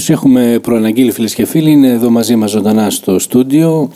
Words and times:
Όπως 0.00 0.12
έχουμε 0.12 0.58
προαναγγείλει 0.62 1.12
φίλες 1.12 1.34
και 1.34 1.46
φίλοι, 1.46 1.70
είναι 1.70 1.88
εδώ 1.88 2.10
μαζί 2.10 2.36
μας 2.36 2.50
ζωντανά 2.50 2.90
στο 2.90 3.18
στούντιο 3.18 3.90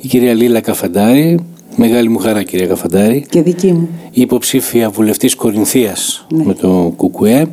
η 0.00 0.08
κυρία 0.08 0.34
Λίλα 0.34 0.60
Καφαντάρη. 0.60 1.38
Μεγάλη 1.76 2.08
μου 2.08 2.18
χαρά 2.18 2.42
κυρία 2.42 2.66
Καφαντάρη. 2.66 3.26
Και 3.28 3.42
δική 3.42 3.72
μου. 3.72 3.88
Η 4.10 4.20
υποψήφια 4.20 4.90
βουλευτής 4.90 5.34
Κορινθίας 5.34 6.26
ναι. 6.30 6.44
με 6.44 6.54
το 6.54 6.94
ΚΚΕ. 6.96 7.46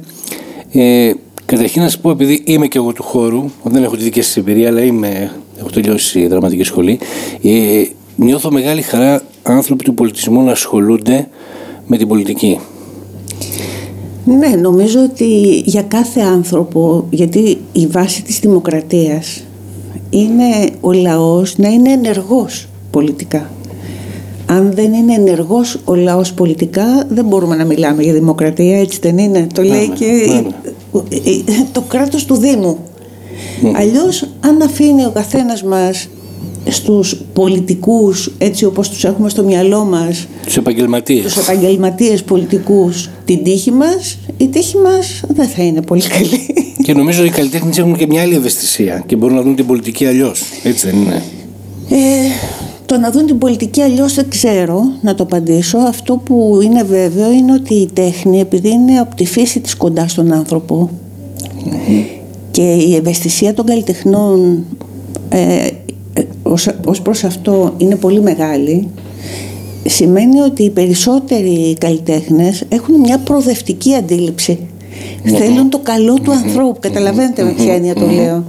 Ε, 0.72 1.12
καταρχήν 1.46 1.82
να 1.82 1.88
σας 1.88 2.00
πω, 2.00 2.10
επειδή 2.10 2.42
είμαι 2.46 2.68
και 2.68 2.78
εγώ 2.78 2.94
του 2.94 3.04
χώρου, 3.04 3.50
δεν 3.64 3.84
έχω 3.84 3.96
τη 3.96 4.04
δική 4.04 4.22
σας 4.22 4.38
εμπειρία, 4.38 4.68
αλλά 4.68 4.84
είμαι, 4.84 5.32
έχω 5.60 5.70
τελειώσει 5.70 6.20
η 6.20 6.28
δραματική 6.28 6.64
σχολή, 6.64 7.00
ε, 7.44 7.84
νιώθω 8.16 8.52
μεγάλη 8.52 8.82
χαρά 8.82 9.22
άνθρωποι 9.44 9.84
του 9.84 9.94
πολιτισμού 9.94 10.44
να 10.44 10.52
ασχολούνται 10.52 11.28
με 11.88 11.98
την 11.98 12.08
πολιτική. 12.08 12.60
Ναι, 14.26 14.48
νομίζω 14.48 15.00
ότι 15.04 15.62
για 15.66 15.82
κάθε 15.82 16.22
άνθρωπο, 16.22 17.08
γιατί 17.10 17.58
η 17.72 17.88
βάση 17.88 18.24
της 18.24 18.40
δημοκρατίας 18.40 19.44
είναι 20.10 20.70
ο 20.82 20.92
λαός 20.92 21.58
να 21.58 21.70
είναι 21.70 21.92
ενεργός 21.92 22.68
πολιτικά. 22.92 23.50
Αν 24.46 24.72
δεν 24.76 24.94
είναι 24.94 25.14
ενεργός 25.14 25.80
ο 25.86 25.96
λαός 25.96 26.34
πολιτικά 26.34 27.06
δεν 27.10 27.26
μπορούμε 27.26 27.56
να 27.56 27.66
μιλάμε 27.66 28.04
για 28.04 28.14
δημοκρατία, 28.14 28.80
έτσι 28.80 29.00
δεν 29.02 29.18
είναι. 29.18 29.48
Το 29.54 29.62
λέει 29.62 29.90
και 29.90 30.44
το 31.72 31.82
κράτος 31.82 32.26
του 32.26 32.36
Δήμου. 32.36 32.78
Αλλιώς 33.76 34.28
αν 34.40 34.62
αφήνει 34.62 35.06
ο 35.06 35.12
καθένας 35.14 35.64
μας 35.64 36.08
στους 36.70 37.22
πολιτικούς 37.34 38.32
έτσι 38.38 38.66
όπως 38.66 38.90
τους 38.90 39.04
έχουμε 39.04 39.30
στο 39.30 39.44
μυαλό 39.44 39.84
μας 39.84 40.28
τους 40.46 40.58
επαγγελματίες. 40.58 41.24
τους 41.24 41.38
επαγγελματίες 41.38 42.24
πολιτικούς 42.24 43.10
την 43.26 43.44
τύχη 43.44 43.72
μας 43.72 44.18
η 44.38 44.48
τύχη 44.48 44.78
μας 44.78 45.22
δεν 45.28 45.48
θα 45.48 45.64
είναι 45.64 45.82
πολύ 45.82 46.02
καλή. 46.02 46.40
Και 46.84 46.94
νομίζω 46.94 47.20
ότι 47.20 47.30
οι 47.30 47.34
καλλιτέχνες 47.34 47.78
έχουν 47.78 47.96
και 47.96 48.06
μια 48.08 48.22
άλλη 48.22 48.36
ευαισθησία 48.36 49.04
και 49.06 49.16
μπορούν 49.16 49.36
να 49.36 49.42
δουν 49.42 49.56
την 49.56 49.66
πολιτική 49.66 50.06
αλλιώς. 50.06 50.44
Έτσι 50.64 50.90
δεν 50.90 50.96
είναι; 51.02 51.24
Ε, 51.90 51.96
το 52.86 52.98
να 52.98 53.12
δουν 53.12 53.26
την 53.26 53.38
πολιτική 53.38 53.82
αλλιώς 53.82 54.14
δεν 54.14 54.30
ξέρω 54.30 54.82
να 55.02 55.16
το 55.16 55.24
απαντήσω. 55.24 55.78
Αυτό 55.78 56.22
που 56.26 56.60
είναι 56.64 56.84
βέβαιο 56.84 57.32
είναι 57.32 57.54
ότι 57.54 57.74
η 57.74 57.90
τέχνη 57.94 58.40
επειδή 58.40 58.70
είναι 58.70 59.00
από 59.00 59.16
τη 59.16 59.26
φύση 59.26 59.60
της 59.60 59.76
κοντά 59.76 60.08
στον 60.08 60.34
άνθρωπο 60.34 60.90
και 62.52 62.74
η 62.74 62.96
ευαισθησία 62.96 63.54
των 63.54 63.66
καλλιτεχνών 63.66 64.66
ε, 65.30 65.68
ως, 66.48 66.70
ως 66.86 67.02
προς 67.02 67.24
αυτό 67.24 67.74
είναι 67.78 67.96
πολύ 67.96 68.22
μεγάλη 68.22 68.88
σημαίνει 69.86 70.40
ότι 70.40 70.64
οι 70.64 70.70
περισσότεροι 70.70 71.76
καλλιτέχνες 71.80 72.64
έχουν 72.70 73.00
μια 73.00 73.18
προοδευτική 73.18 73.96
αντίληψη. 73.96 74.60
Θέλουν 75.24 75.70
το 75.70 75.80
καλό 75.80 76.14
του 76.14 76.32
ανθρώπου. 76.32 76.80
Καταλαβαίνετε 76.80 77.44
με 77.44 77.52
ποια 77.52 77.74
έννοια 77.74 77.94
το 77.94 78.06
λέω. 78.06 78.44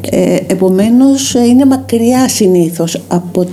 Ε, 0.00 0.36
επομένως 0.46 1.34
είναι 1.34 1.64
μακριά 1.64 2.28
συνήθως 2.28 3.00
από 3.08 3.46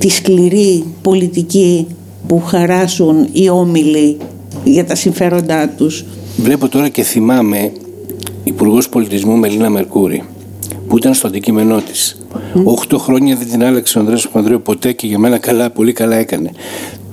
τη 0.00 0.08
σκληρή 0.08 0.84
πολιτική 1.02 1.86
που 2.26 2.40
χαράσουν 2.40 3.28
οι 3.32 3.48
όμιλοι 3.48 4.16
για 4.64 4.84
τα 4.84 4.94
συμφέροντά 4.94 5.68
τους. 5.68 6.04
Βλέπω 6.36 6.68
τώρα 6.68 6.88
και 6.88 7.02
θυμάμαι 7.02 7.72
Υπουργός 8.44 8.88
Πολιτισμού 8.88 9.36
Μελίνα 9.36 9.70
Μερκούρη 9.70 10.22
που 10.88 10.96
ήταν 10.96 11.14
στο 11.14 11.26
αντικείμενό 11.26 11.80
της. 11.80 12.23
Οχτώ 12.64 12.98
χρόνια 12.98 13.36
δεν 13.36 13.48
την 13.48 13.64
άλλαξε 13.64 13.98
ο 13.98 14.00
Ανδρέας 14.00 14.26
Παπανδρέου 14.26 14.62
ποτέ 14.62 14.92
και 14.92 15.06
για 15.06 15.18
μένα 15.18 15.38
καλά, 15.38 15.70
πολύ 15.70 15.92
καλά 15.92 16.16
έκανε. 16.16 16.50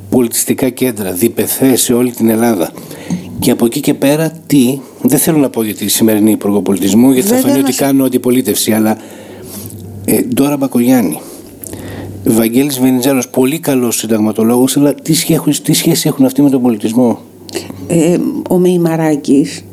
Πολιτιστικά 0.09 0.69
κέντρα, 0.69 1.11
διπεθέ 1.11 1.75
σε 1.75 1.93
όλη 1.93 2.11
την 2.11 2.29
Ελλάδα. 2.29 2.71
Και 3.39 3.51
από 3.51 3.65
εκεί 3.65 3.79
και 3.79 3.93
πέρα 3.93 4.31
τι, 4.47 4.79
δεν 5.01 5.19
θέλω 5.19 5.37
να 5.37 5.49
πω 5.49 5.63
για 5.63 5.75
τη 5.75 5.87
σημερινή 5.87 6.31
Υπουργό 6.31 6.61
Πολιτισμού, 6.61 7.11
γιατί 7.11 7.27
θα 7.27 7.35
φανεί 7.35 7.59
ότι 7.59 7.73
κάνω 7.73 8.03
αντιπολίτευση, 8.03 8.71
αλλά 8.71 8.97
ε, 10.05 10.21
Ντόρα 10.21 10.57
Μπακογιάννη, 10.57 11.19
Βαγγέλης 12.25 12.79
Βενιζέλος, 12.79 13.29
πολύ 13.29 13.59
καλός 13.59 13.97
συνταγματολόγος, 13.97 14.77
αλλά 14.77 14.93
τι 14.93 15.13
σχέση, 15.13 15.61
τι 15.61 15.73
σχέση 15.73 16.07
έχουν 16.07 16.25
αυτοί 16.25 16.41
με 16.41 16.49
τον 16.49 16.61
πολιτισμό; 16.61 17.19
Ε, 17.87 18.17
ο 18.49 18.57
Μεϊμαράκης 18.57 19.63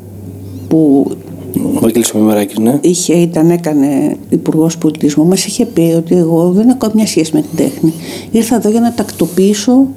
που 0.67 1.11
ο 1.55 1.79
Βαγγέλης 1.79 2.11
Μημεράκης, 2.11 2.57
ναι. 2.57 2.79
Είχε, 2.81 3.13
ήταν, 3.13 3.49
έκανε 3.49 4.17
υπουργός 4.29 4.77
πολιτισμού. 4.77 5.25
Μας 5.25 5.45
είχε 5.45 5.65
πει 5.65 5.93
ότι 5.97 6.15
εγώ 6.15 6.51
δεν 6.51 6.69
έχω 6.69 6.77
καμιά 6.77 7.07
σχέση 7.07 7.31
με 7.33 7.41
την 7.41 7.49
τέχνη. 7.55 7.93
Ήρθα 8.31 8.55
εδώ 8.55 8.69
για 8.69 8.79
να 8.79 8.93
τακτοποιήσω 8.93 9.87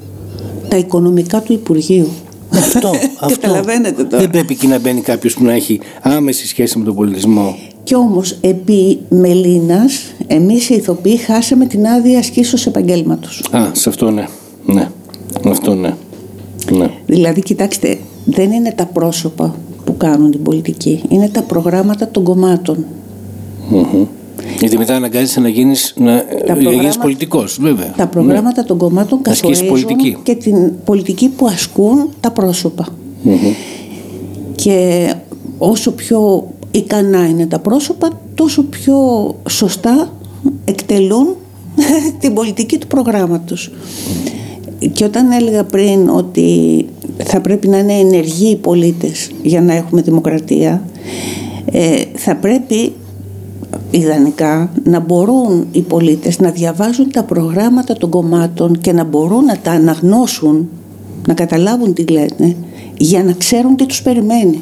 τα 0.67 0.77
οικονομικά 0.77 1.41
του 1.41 1.53
Υπουργείου. 1.53 2.07
Αυτό, 2.53 2.89
αυτό. 3.19 3.39
Καταλαβαίνετε 3.39 4.03
τώρα. 4.03 4.21
Δεν 4.21 4.29
πρέπει 4.29 4.53
εκεί 4.53 4.67
να 4.67 4.79
μπαίνει 4.79 5.01
κάποιος 5.01 5.33
που 5.33 5.43
να 5.43 5.53
έχει 5.53 5.79
άμεση 6.01 6.47
σχέση 6.47 6.77
με 6.77 6.85
τον 6.85 6.95
πολιτισμό. 6.95 7.55
Κι 7.83 7.95
όμως, 7.95 8.37
επί 8.41 8.99
Μελίνας, 9.09 10.13
εμείς 10.27 10.69
οι 10.69 10.73
ηθοποιοί 10.75 11.17
χάσαμε 11.17 11.65
την 11.65 11.87
άδεια 11.87 12.19
ασκήσεως 12.19 12.65
επαγγέλματος. 12.65 13.43
Α, 13.51 13.69
σε 13.71 13.89
αυτό 13.89 14.11
ναι. 14.11 14.27
Ναι. 14.65 14.89
Αυτό 15.49 15.73
ναι. 15.73 15.93
ναι. 16.71 16.89
Δηλαδή, 17.05 17.41
κοιτάξτε, 17.41 17.97
δεν 18.25 18.51
είναι 18.51 18.73
τα 18.75 18.85
πρόσωπα 18.85 19.55
που 19.85 19.97
κάνουν 19.97 20.31
την 20.31 20.43
πολιτική. 20.43 21.03
Είναι 21.09 21.29
τα 21.29 21.41
προγράμματα 21.41 22.07
των 22.07 22.23
κομμάτων. 22.23 22.85
Mm-hmm. 23.71 24.07
Γιατί 24.59 24.77
μετά 24.77 24.95
αναγκάζεσαι 24.95 25.39
να 25.39 25.49
γίνεις, 25.49 25.93
να 25.97 26.25
γίνεις 26.71 26.97
πολιτικός, 26.97 27.57
βέβαια. 27.61 27.93
Τα 27.97 28.07
προγράμματα 28.07 28.61
ναι. 28.61 28.67
των 28.67 28.77
κομμάτων 28.77 29.21
καθορίζουν 29.21 29.67
πολιτική. 29.67 30.17
και 30.23 30.35
την 30.35 30.71
πολιτική 30.83 31.29
που 31.29 31.47
ασκούν 31.47 32.09
τα 32.19 32.31
πρόσωπα. 32.31 32.87
Mm-hmm. 33.25 33.53
Και 34.55 35.09
όσο 35.57 35.91
πιο 35.91 36.47
ικανά 36.71 37.27
είναι 37.27 37.45
τα 37.45 37.59
πρόσωπα, 37.59 38.09
τόσο 38.35 38.63
πιο 38.63 38.95
σωστά 39.49 40.13
εκτελούν 40.65 41.35
την 42.19 42.33
πολιτική 42.33 42.77
του 42.77 42.87
προγράμματος. 42.87 43.71
Και 44.91 45.03
όταν 45.03 45.31
έλεγα 45.31 45.63
πριν 45.63 46.09
ότι 46.09 46.85
θα 47.17 47.41
πρέπει 47.41 47.67
να 47.67 47.77
είναι 47.77 47.93
ενεργοί 47.93 48.49
οι 48.49 48.55
πολίτες 48.55 49.31
για 49.41 49.61
να 49.61 49.73
έχουμε 49.73 50.01
δημοκρατία, 50.01 50.83
ε, 51.71 52.01
θα 52.15 52.35
πρέπει 52.35 52.93
ιδανικά 53.91 54.71
να 54.83 54.99
μπορούν 54.99 55.67
οι 55.71 55.81
πολίτες 55.81 56.39
να 56.39 56.49
διαβάζουν 56.49 57.11
τα 57.11 57.23
προγράμματα 57.23 57.93
των 57.93 58.09
κομμάτων 58.09 58.79
και 58.81 58.91
να 58.91 59.03
μπορούν 59.03 59.45
να 59.45 59.57
τα 59.57 59.71
αναγνώσουν, 59.71 60.69
να 61.27 61.33
καταλάβουν 61.33 61.93
τι 61.93 62.05
λένε, 62.05 62.55
για 62.97 63.23
να 63.23 63.31
ξέρουν 63.31 63.75
τι 63.75 63.85
τους 63.85 64.01
περιμένει. 64.01 64.61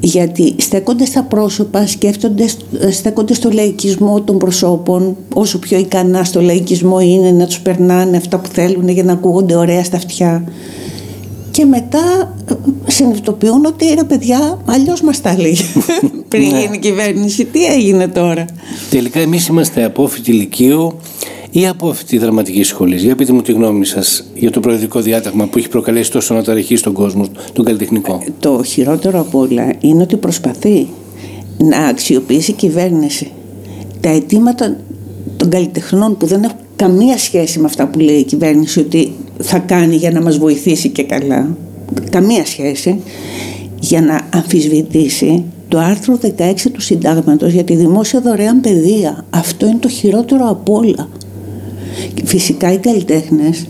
Γιατί 0.00 0.54
στέκονται 0.58 1.04
στα 1.04 1.22
πρόσωπα, 1.22 1.86
σκέφτονται, 1.86 2.44
στέκονται 2.90 3.34
στο 3.34 3.50
λαϊκισμό 3.50 4.20
των 4.20 4.38
προσώπων, 4.38 5.16
όσο 5.34 5.58
πιο 5.58 5.78
ικανά 5.78 6.24
στο 6.24 6.40
λαϊκισμό 6.40 7.00
είναι 7.00 7.30
να 7.30 7.46
τους 7.46 7.60
περνάνε 7.60 8.16
αυτά 8.16 8.38
που 8.38 8.48
θέλουν 8.52 8.88
για 8.88 9.04
να 9.04 9.12
ακούγονται 9.12 9.56
ωραία 9.56 9.84
στα 9.84 9.96
αυτιά. 9.96 10.44
Και 11.54 11.64
μετά 11.64 12.34
ε, 12.50 12.54
συνειδητοποιούν 12.86 13.64
ότι 13.64 13.94
ρε 13.94 14.04
παιδιά, 14.04 14.58
αλλιώς 14.64 15.00
μας 15.00 15.20
τα 15.20 15.36
λέει 15.38 15.56
πριν 16.28 16.42
ναι. 16.42 16.60
γίνει 16.60 16.76
η 16.76 16.78
κυβέρνηση. 16.78 17.44
Τι 17.44 17.64
έγινε 17.64 18.08
τώρα; 18.08 18.44
Τελικά 18.90 19.20
εμείς 19.20 19.46
είμαστε 19.46 19.84
απόφοιτοι 19.84 20.30
ηλικίου 20.30 20.96
ή 21.50 21.66
από 21.66 21.88
αυτή 21.88 22.04
τη 22.04 22.18
δραματικής 22.18 22.68
σχολής. 22.68 23.02
Για 23.02 23.16
πείτε 23.16 23.32
μου 23.32 23.42
τη 23.42 23.52
γνώμη 23.52 23.86
σας 23.86 24.24
για 24.34 24.50
το 24.50 24.60
προεδρικό 24.60 25.00
διάταγμα 25.00 25.46
που 25.46 25.58
έχει 25.58 25.68
προκαλέσει 25.68 26.10
τόσο 26.10 26.34
αναταραχή 26.34 26.76
στον 26.76 26.92
κόσμο, 26.92 27.26
τον 27.52 27.64
καλλιτεχνικό. 27.64 28.22
Ε, 28.26 28.30
το 28.40 28.62
χειρότερο 28.62 29.20
από 29.20 29.38
όλα 29.38 29.72
είναι 29.80 30.02
ότι 30.02 30.16
προσπαθεί 30.16 30.88
να 31.58 31.78
αξιοποιήσει 31.78 32.50
η 32.50 32.54
κυβέρνηση 32.54 33.30
τα 34.00 34.08
αιτήματα 34.08 34.76
των 35.36 35.48
καλλιτεχνών 35.48 36.16
που 36.16 36.26
δεν 36.26 36.42
έχουν 36.42 36.58
καμία 36.76 37.18
σχέση 37.18 37.58
με 37.58 37.64
αυτά 37.64 37.86
που 37.86 37.98
λέει 37.98 38.16
η 38.16 38.24
κυβέρνηση 38.24 38.80
ότι 38.80 39.12
θα 39.38 39.58
κάνει 39.58 39.96
για 39.96 40.10
να 40.10 40.22
μας 40.22 40.38
βοηθήσει 40.38 40.88
και 40.88 41.02
καλά. 41.02 41.56
Καμία 42.10 42.44
σχέση 42.46 43.00
για 43.80 44.00
να 44.00 44.20
αμφισβητήσει 44.34 45.44
το 45.68 45.78
άρθρο 45.78 46.18
16 46.22 46.54
του 46.72 46.80
συντάγματος 46.80 47.52
για 47.52 47.64
τη 47.64 47.76
δημόσια 47.76 48.20
δωρεάν 48.20 48.60
παιδεία. 48.60 49.24
Αυτό 49.30 49.66
είναι 49.66 49.78
το 49.78 49.88
χειρότερο 49.88 50.48
από 50.48 50.74
όλα. 50.74 51.08
Φυσικά 52.24 52.72
οι 52.72 52.78
καλλιτέχνες 52.78 53.66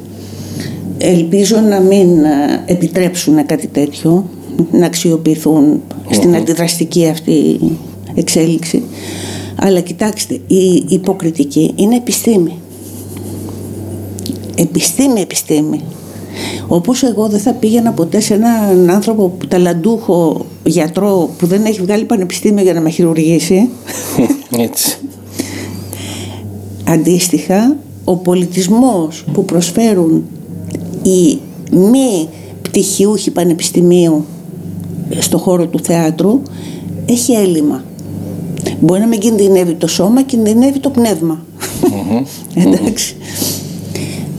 ελπίζω 0.99 1.61
να 1.61 1.81
μην 1.81 2.25
ε, 2.25 2.63
επιτρέψουν 2.67 3.47
κάτι 3.47 3.67
τέτοιο, 3.67 4.29
να 4.71 4.87
αξιοποιηθούν 4.87 5.83
στην 6.11 6.37
αντιδραστική 6.37 7.09
αυτή 7.09 7.61
εξέλιξη. 8.15 8.83
Αλλά 9.57 9.81
κοιτάξτε, 9.81 10.35
η 10.47 10.85
υποκριτική 10.89 11.73
είναι 11.77 11.97
επιστήμη. 11.97 12.59
Επιστήμη, 14.57 15.21
επιστήμη. 15.21 15.81
Όπως 16.67 17.03
εγώ 17.03 17.29
δεν 17.29 17.41
θα 17.41 17.53
πήγαινα 17.53 17.93
ποτέ 17.93 18.21
σε 18.21 18.35
έναν 18.35 18.91
άνθρωπο 18.91 19.37
ταλαντούχο 19.49 20.47
γιατρό 20.65 21.31
που 21.39 21.47
δεν 21.47 21.65
έχει 21.65 21.81
βγάλει 21.81 22.05
πανεπιστήμιο 22.05 22.63
για 22.63 22.75
να 22.75 22.81
με 22.81 22.91
χειρουργήσει. 22.91 23.69
Έτσι. 24.67 24.99
Αντίστοιχα, 26.89 27.77
ο 28.05 28.17
πολιτισμός 28.17 29.25
που 29.33 29.45
προσφέρουν 29.45 30.25
οι 31.03 31.39
μη 31.71 32.29
πτυχιούχοι 32.63 33.31
πανεπιστημίου 33.31 34.25
στο 35.19 35.39
χώρο 35.39 35.67
του 35.67 35.79
θεάτρου 35.79 36.43
έχει 37.07 37.33
έλλειμμα. 37.33 37.85
Μπορεί 38.81 39.01
να 39.01 39.07
μην 39.07 39.19
κινδυνεύει 39.19 39.75
το 39.75 39.87
σώμα, 39.87 40.23
κινδυνεύει 40.23 40.79
το 40.79 40.91
πνευμα 40.91 41.45
Εντάξει. 42.65 43.17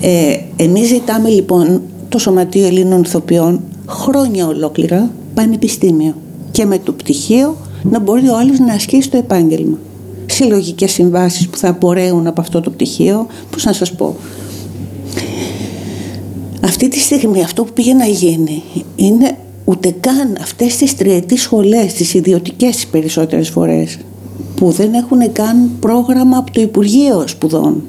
Ε, 0.02 0.38
εμείς 0.56 0.88
ζητάμε 0.88 1.30
λοιπόν 1.30 1.82
το 2.10 2.18
Σωματείο 2.18 2.66
Ελλήνων 2.66 3.02
Ηθοποιών 3.02 3.62
χρόνια 3.88 4.48
ολόκληρα 4.48 5.12
πανεπιστήμιο 5.34 6.16
και 6.52 6.66
με 6.66 6.80
το 6.80 6.92
πτυχίο 6.92 7.56
να 7.84 8.00
μπορεί 8.00 8.30
ο 8.30 8.38
άλλος 8.38 8.60
να 8.60 8.74
ασκήσει 8.74 9.10
το 9.10 9.18
επάγγελμα. 9.18 9.78
Συλλογικές 10.26 10.92
συμβάσεις 10.92 11.48
που 11.48 11.58
θα 11.58 11.70
απορρέουν 11.70 12.28
από 12.28 12.42
αυτό 12.42 12.62
το 12.62 12.70
πτυχίο, 12.70 13.28
πώς 13.50 13.66
να 13.66 13.74
σας 13.74 13.92
πω. 13.92 14.16
Αυτή 16.64 16.88
τη 16.88 17.00
στιγμή 17.00 17.44
αυτό 17.44 17.64
που 17.64 17.74
πήγε 17.74 17.94
να 17.94 18.06
γίνει 18.06 18.64
είναι 18.96 19.38
ούτε 19.66 19.96
καν 20.00 20.38
αυτές 20.42 20.76
τις 20.76 20.96
τριετής 20.96 21.42
σχολές, 21.42 21.94
τις 21.94 22.14
ιδιωτικές 22.14 22.76
τις 22.76 22.88
περισσότερες 22.88 23.50
φορές, 23.50 23.98
που 24.56 24.72
δεν 24.72 24.94
έχουν 24.94 25.32
καν 25.32 25.70
πρόγραμμα 25.80 26.38
από 26.38 26.52
το 26.52 26.62
Υπουργείο 26.62 27.28
Σπουδών. 27.28 27.84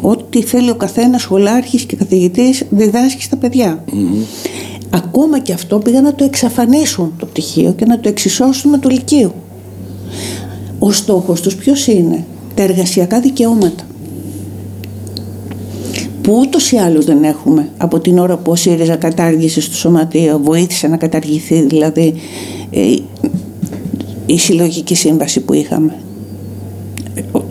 Ό,τι 0.00 0.42
θέλει 0.42 0.70
ο 0.70 0.74
καθένας 0.74 1.22
σχολάρχης 1.22 1.84
και 1.84 1.96
καθηγητής 1.96 2.64
διδάσκει 2.70 3.22
στα 3.22 3.36
παιδιά. 3.36 3.84
Ακόμα 4.90 5.38
και 5.38 5.52
αυτό 5.52 5.78
πήγαν 5.78 6.02
να 6.02 6.14
το 6.14 6.24
εξαφανίσουν 6.24 7.12
το 7.18 7.26
πτυχίο 7.26 7.72
και 7.72 7.84
να 7.84 8.00
το 8.00 8.08
εξισώσουν 8.08 8.70
με 8.70 8.78
το 8.78 8.88
Λυκείο. 8.88 9.34
Ο 10.78 10.92
στόχος 10.92 11.40
τους 11.40 11.54
ποιος 11.54 11.86
είναι, 11.86 12.24
τα 12.54 12.62
εργασιακά 12.62 13.20
δικαιώματα 13.20 13.84
που 16.24 16.38
ούτως 16.40 16.72
ή 16.72 16.76
άλλως 16.76 17.04
δεν 17.04 17.24
έχουμε 17.24 17.68
από 17.76 18.00
την 18.00 18.18
ώρα 18.18 18.36
που 18.36 18.50
ο 18.50 18.54
ΣΥΡΙΖΑ 18.54 18.96
κατάργησε 18.96 19.60
στο 19.60 19.74
Σωματείο, 19.74 20.40
βοήθησε 20.44 20.86
να 20.86 20.96
καταργηθεί 20.96 21.62
δηλαδή 21.62 22.14
ε, 22.70 22.94
η 24.26 24.38
συλλογική 24.38 24.94
σύμβαση 24.94 25.40
που 25.40 25.52
είχαμε. 25.52 25.96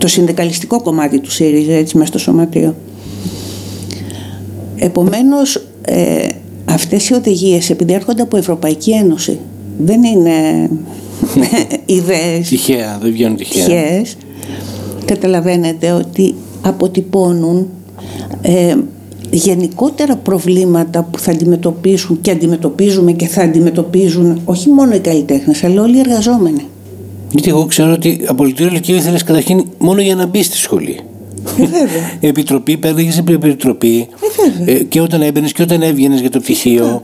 Το 0.04 0.10
συνδικαλιστικό 0.10 0.82
κομμάτι 0.82 1.20
του 1.20 1.30
ΣΥΡΙΖΑ 1.30 1.72
έτσι 1.72 1.96
μέσα 1.96 2.08
στο 2.08 2.18
Σωματείο. 2.18 2.74
Επομένως 4.76 5.66
ε, 5.82 6.26
αυτές 6.64 7.08
οι 7.08 7.14
οδηγίες 7.14 7.70
επειδή 7.70 7.92
έρχονται 7.92 8.22
από 8.22 8.36
Ευρωπαϊκή 8.36 8.90
Ένωση 8.90 9.38
δεν 9.78 10.02
είναι 10.02 10.68
ιδέες 11.98 12.48
τυχαία, 12.48 12.98
δεν 13.02 13.12
βγαίνουν 13.12 13.36
τυχαία. 13.36 13.64
Τυχαίες, 13.64 14.16
καταλαβαίνετε 15.04 15.90
ότι 15.90 16.34
αποτυπώνουν 16.62 17.68
ε, 18.42 18.76
γενικότερα 19.30 20.16
προβλήματα 20.16 21.02
που 21.02 21.18
θα 21.18 21.30
αντιμετωπίσουν 21.30 22.20
και 22.20 22.30
αντιμετωπίζουμε 22.30 23.12
και 23.12 23.26
θα 23.26 23.42
αντιμετωπίζουν 23.42 24.40
όχι 24.44 24.70
μόνο 24.70 24.94
οι 24.94 25.00
καλλιτέχνες 25.00 25.64
αλλά 25.64 25.82
όλοι 25.82 25.96
οι 25.96 26.00
εργαζόμενοι. 26.00 26.66
Γιατί 27.34 27.48
εγώ 27.50 27.66
ξέρω 27.66 27.92
ότι 27.92 28.20
απολυτήριο 28.26 28.72
Λυκείου 28.72 28.94
ήθελες 28.94 29.22
καταρχήν 29.22 29.64
μόνο 29.78 30.00
για 30.00 30.14
να 30.14 30.26
μπεις 30.26 30.46
στη 30.46 30.56
σχολή. 30.56 31.00
Ε, 32.20 32.28
επιτροπή, 32.28 32.76
πέραγε 32.76 33.10
σε 33.10 33.24
επιτροπή. 33.28 34.08
Ε, 34.66 34.72
ε, 34.72 34.82
και 34.82 35.00
όταν 35.00 35.22
έμπαινες 35.22 35.52
και 35.52 35.62
όταν 35.62 35.82
έβγαινες 35.82 36.20
για 36.20 36.30
το 36.30 36.40
πτυχίο. 36.40 37.02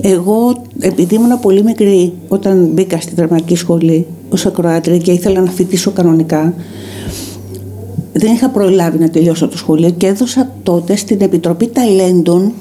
Εγώ, 0.00 0.62
επειδή 0.80 1.14
ήμουν 1.14 1.40
πολύ 1.40 1.62
μικρή, 1.62 2.12
όταν 2.28 2.68
μπήκα 2.72 3.00
στη 3.00 3.14
δραματική 3.14 3.56
σχολή 3.56 4.06
ως 4.30 4.46
ακροάτρια 4.46 4.98
και 4.98 5.12
ήθελα 5.12 5.40
να 5.40 5.50
φοιτήσω 5.50 5.90
κανονικά, 5.90 6.54
δεν 8.12 8.32
είχα 8.32 8.48
προλάβει 8.48 8.98
να 8.98 9.10
τελειώσω 9.10 9.48
το 9.48 9.56
σχολείο 9.56 9.90
και 9.90 10.06
έδωσα 10.06 10.52
τότε 10.62 10.96
στην 10.96 11.20
Επιτροπή 11.20 11.66
Ταλέντων 11.66 12.52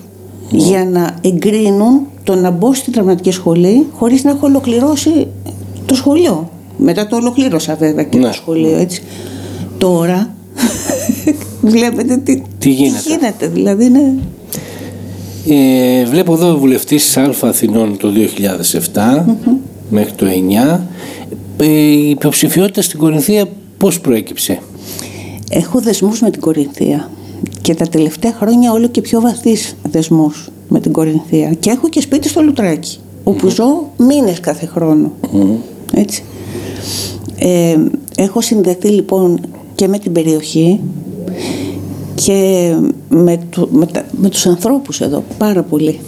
για 0.50 0.86
να 0.86 1.18
εγκρίνουν 1.22 2.08
το 2.24 2.36
να 2.36 2.52
μπω 2.52 2.74
στη 2.74 2.92
δραματική 2.92 3.32
σχολή 3.32 3.86
χωρίς 3.94 4.24
να 4.24 4.30
έχω 4.30 4.48
ολοκληρώσει 4.48 5.28
το 5.86 5.96
σχολείο. 5.96 6.50
Μετά 6.82 7.08
το 7.08 7.16
ολοκλήρωσα 7.16 7.76
βέβαια 7.76 8.04
και 8.04 8.18
το 8.18 8.28
ναι. 8.28 8.34
σχολείο 8.34 8.78
έτσι. 8.78 9.04
Τώρα 9.78 10.34
βλέπετε 11.62 12.18
τι, 12.18 12.44
τι 12.58 12.70
γίνεται. 12.70 13.02
Τι 13.02 13.10
γίνεται 13.10 13.48
δηλαδή 13.48 13.90
ναι. 13.90 14.14
Ε, 15.48 16.06
βλέπω 16.06 16.34
εδώ 16.34 16.58
βουλευτής 16.58 17.18
Α 17.18 17.34
Αθηνών 17.42 17.98
το 17.98 18.12
2007 18.94 19.24
μέχρι 19.90 20.12
το 20.12 20.26
2009. 20.76 20.80
Ε, 21.58 21.66
η 21.66 22.10
υποψηφιότητα 22.10 22.82
στην 22.82 23.00
Κορινθία 23.00 23.46
πώς 23.78 24.00
προέκυψε; 24.00 24.60
Έχω 25.50 25.80
δεσμούς 25.80 26.22
με 26.22 26.30
την 26.30 26.42
Κορινθία 26.42 27.10
και 27.62 27.74
τα 27.74 27.86
τελευταία 27.86 28.34
χρόνια 28.34 28.72
όλο 28.72 28.88
και 28.88 29.02
πιο 29.02 29.22
βαθύς 29.22 29.76
δεσμούς 29.90 30.50
με 30.68 30.80
την 30.80 30.92
Κορινθία 30.92 31.54
και 31.60 31.70
έχω 31.70 31.90
και 31.90 32.02
σπίτι 32.02 32.28
στο 32.28 32.42
Λουτράκι 32.42 32.98
όπου 33.24 33.48
ζω 33.48 33.90
μήνες 33.98 34.40
κάθε 34.40 34.66
χρόνο 34.66 35.12
έτσι 35.94 36.24
ε, 37.36 37.76
έχω 38.18 38.42
συνδεθεί 38.42 38.88
λοιπόν 38.88 39.40
και 39.76 39.88
με 39.88 40.00
την 40.00 40.12
περιοχή 40.12 40.80
και 42.16 42.72
με, 43.10 43.40
του, 43.50 43.70
με, 43.72 43.86
τα, 43.86 44.06
με 44.12 44.30
τους 44.30 44.46
ανθρώπους 44.46 45.02
εδώ 45.02 45.24
πάρα 45.38 45.64
πολύ 45.64 46.00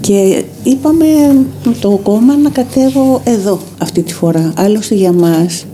και 0.00 0.44
είπαμε 0.62 1.06
με 1.64 1.74
το 1.80 2.00
κόμμα 2.02 2.36
να 2.36 2.50
κατέβω 2.50 3.20
εδώ 3.24 3.58
αυτή 3.78 4.02
τη 4.02 4.14
φορά 4.14 4.52
άλλωστε 4.56 4.94
για 4.94 5.12
μας 5.12 5.66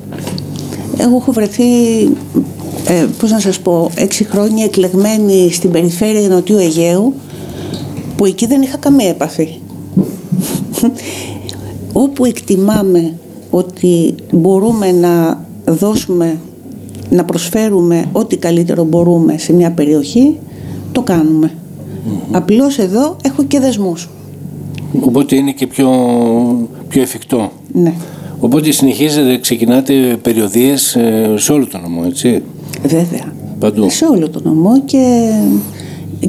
εγώ 1.03 1.17
έχω 1.17 1.33
βρεθεί, 1.33 2.03
ε, 2.87 3.07
πώς 3.19 3.31
να 3.31 3.41
σας 3.41 3.59
πω, 3.61 3.91
έξι 3.95 4.25
χρόνια 4.25 4.65
εκλεγμένη 4.65 5.53
στην 5.53 5.71
περιφέρεια 5.71 6.29
Νοτιού 6.29 6.59
Αιγαίου 6.59 7.15
που 8.17 8.25
εκεί 8.25 8.47
δεν 8.47 8.63
είχα 8.63 8.77
καμία 8.77 9.09
επαφή. 9.09 9.49
Όπου 11.93 12.25
εκτιμάμε 12.25 13.15
ότι 13.51 14.15
μπορούμε 14.33 14.93
να 14.93 15.45
δώσουμε, 15.67 16.39
να 17.11 17.25
προσφέρουμε 17.25 18.05
ό,τι 18.13 18.37
καλύτερο 18.37 18.85
μπορούμε 18.85 19.39
σε 19.39 19.53
μια 19.53 19.71
περιοχή, 19.71 20.39
το 20.93 21.03
κάνουμε. 21.03 21.53
Απλώς 22.31 22.79
εδώ 22.79 23.17
έχω 23.23 23.45
και 23.45 23.61
δεσμούς. 23.61 24.09
Οπότε 25.01 25.37
είναι 25.37 25.53
και 25.53 25.67
πιο, 25.67 25.91
πιο 26.89 27.03
εφικτό. 27.03 27.51
Ναι. 27.73 27.95
Οπότε 28.41 28.71
συνεχίζετε, 28.71 29.39
ξεκινάτε 29.39 30.19
περιοδίες 30.23 30.97
ε, 30.97 31.35
σε 31.37 31.53
όλο 31.53 31.67
το 31.67 31.79
νομό, 31.79 32.03
έτσι; 32.07 32.43
Βέβαια. 32.83 33.33
Παντού. 33.59 33.91
Σε 33.91 34.05
όλο 34.05 34.29
το 34.29 34.41
νομό 34.45 34.81
και, 34.85 35.33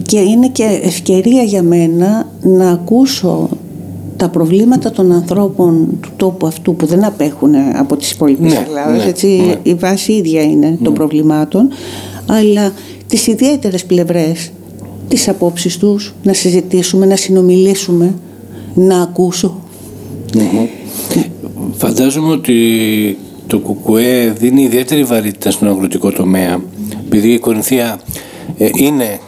και 0.02 0.20
είναι 0.20 0.48
και 0.48 0.80
ευκαιρία 0.84 1.44
για 1.44 1.64
μένα 1.64 2.28
να 2.42 2.70
ακούσω 2.70 3.50
τα 4.24 4.30
προβλήματα 4.30 4.92
των 4.92 5.12
ανθρώπων 5.12 5.88
του 6.02 6.10
τόπου 6.18 6.48
αυτού 6.48 6.76
που 6.76 6.86
δεν 6.86 7.06
απέχουν 7.06 7.56
από 7.76 7.96
τις 7.96 8.12
υπόλοιπες 8.12 8.52
ναι, 8.52 8.66
Ελλάδες, 8.68 9.04
ναι, 9.04 9.10
έτσι, 9.10 9.28
ναι. 9.28 9.56
η 9.64 9.74
βάση 9.74 10.12
ίδια 10.12 10.42
είναι 10.42 10.78
των 10.84 10.94
προβλημάτων, 10.94 11.70
αλλά 12.26 12.74
τις 13.08 13.28
ιδιαίτερες 13.28 13.86
πλευρές, 13.86 14.52
τις 15.08 15.30
απόψεις 15.30 15.78
τους, 15.78 16.14
να 16.24 16.34
συζητήσουμε, 16.34 17.06
να 17.06 17.16
συνομιλήσουμε, 17.16 18.14
να 18.74 19.02
ακούσω. 19.02 19.62
Φαντάζομαι 21.78 22.32
ότι 22.32 22.58
το 23.48 23.60
ΚΚΕ 23.60 24.34
δίνει 24.38 24.64
ιδιαίτερη 24.64 25.04
βαρύτητα 25.04 25.52
στον 25.52 25.68
αγροτικό 25.68 26.12
τομέα 26.12 26.62
επειδή 27.06 27.34
η 27.34 27.40
Κορινθία 27.40 28.00
ε, 28.58 28.70
είναι 28.76 29.20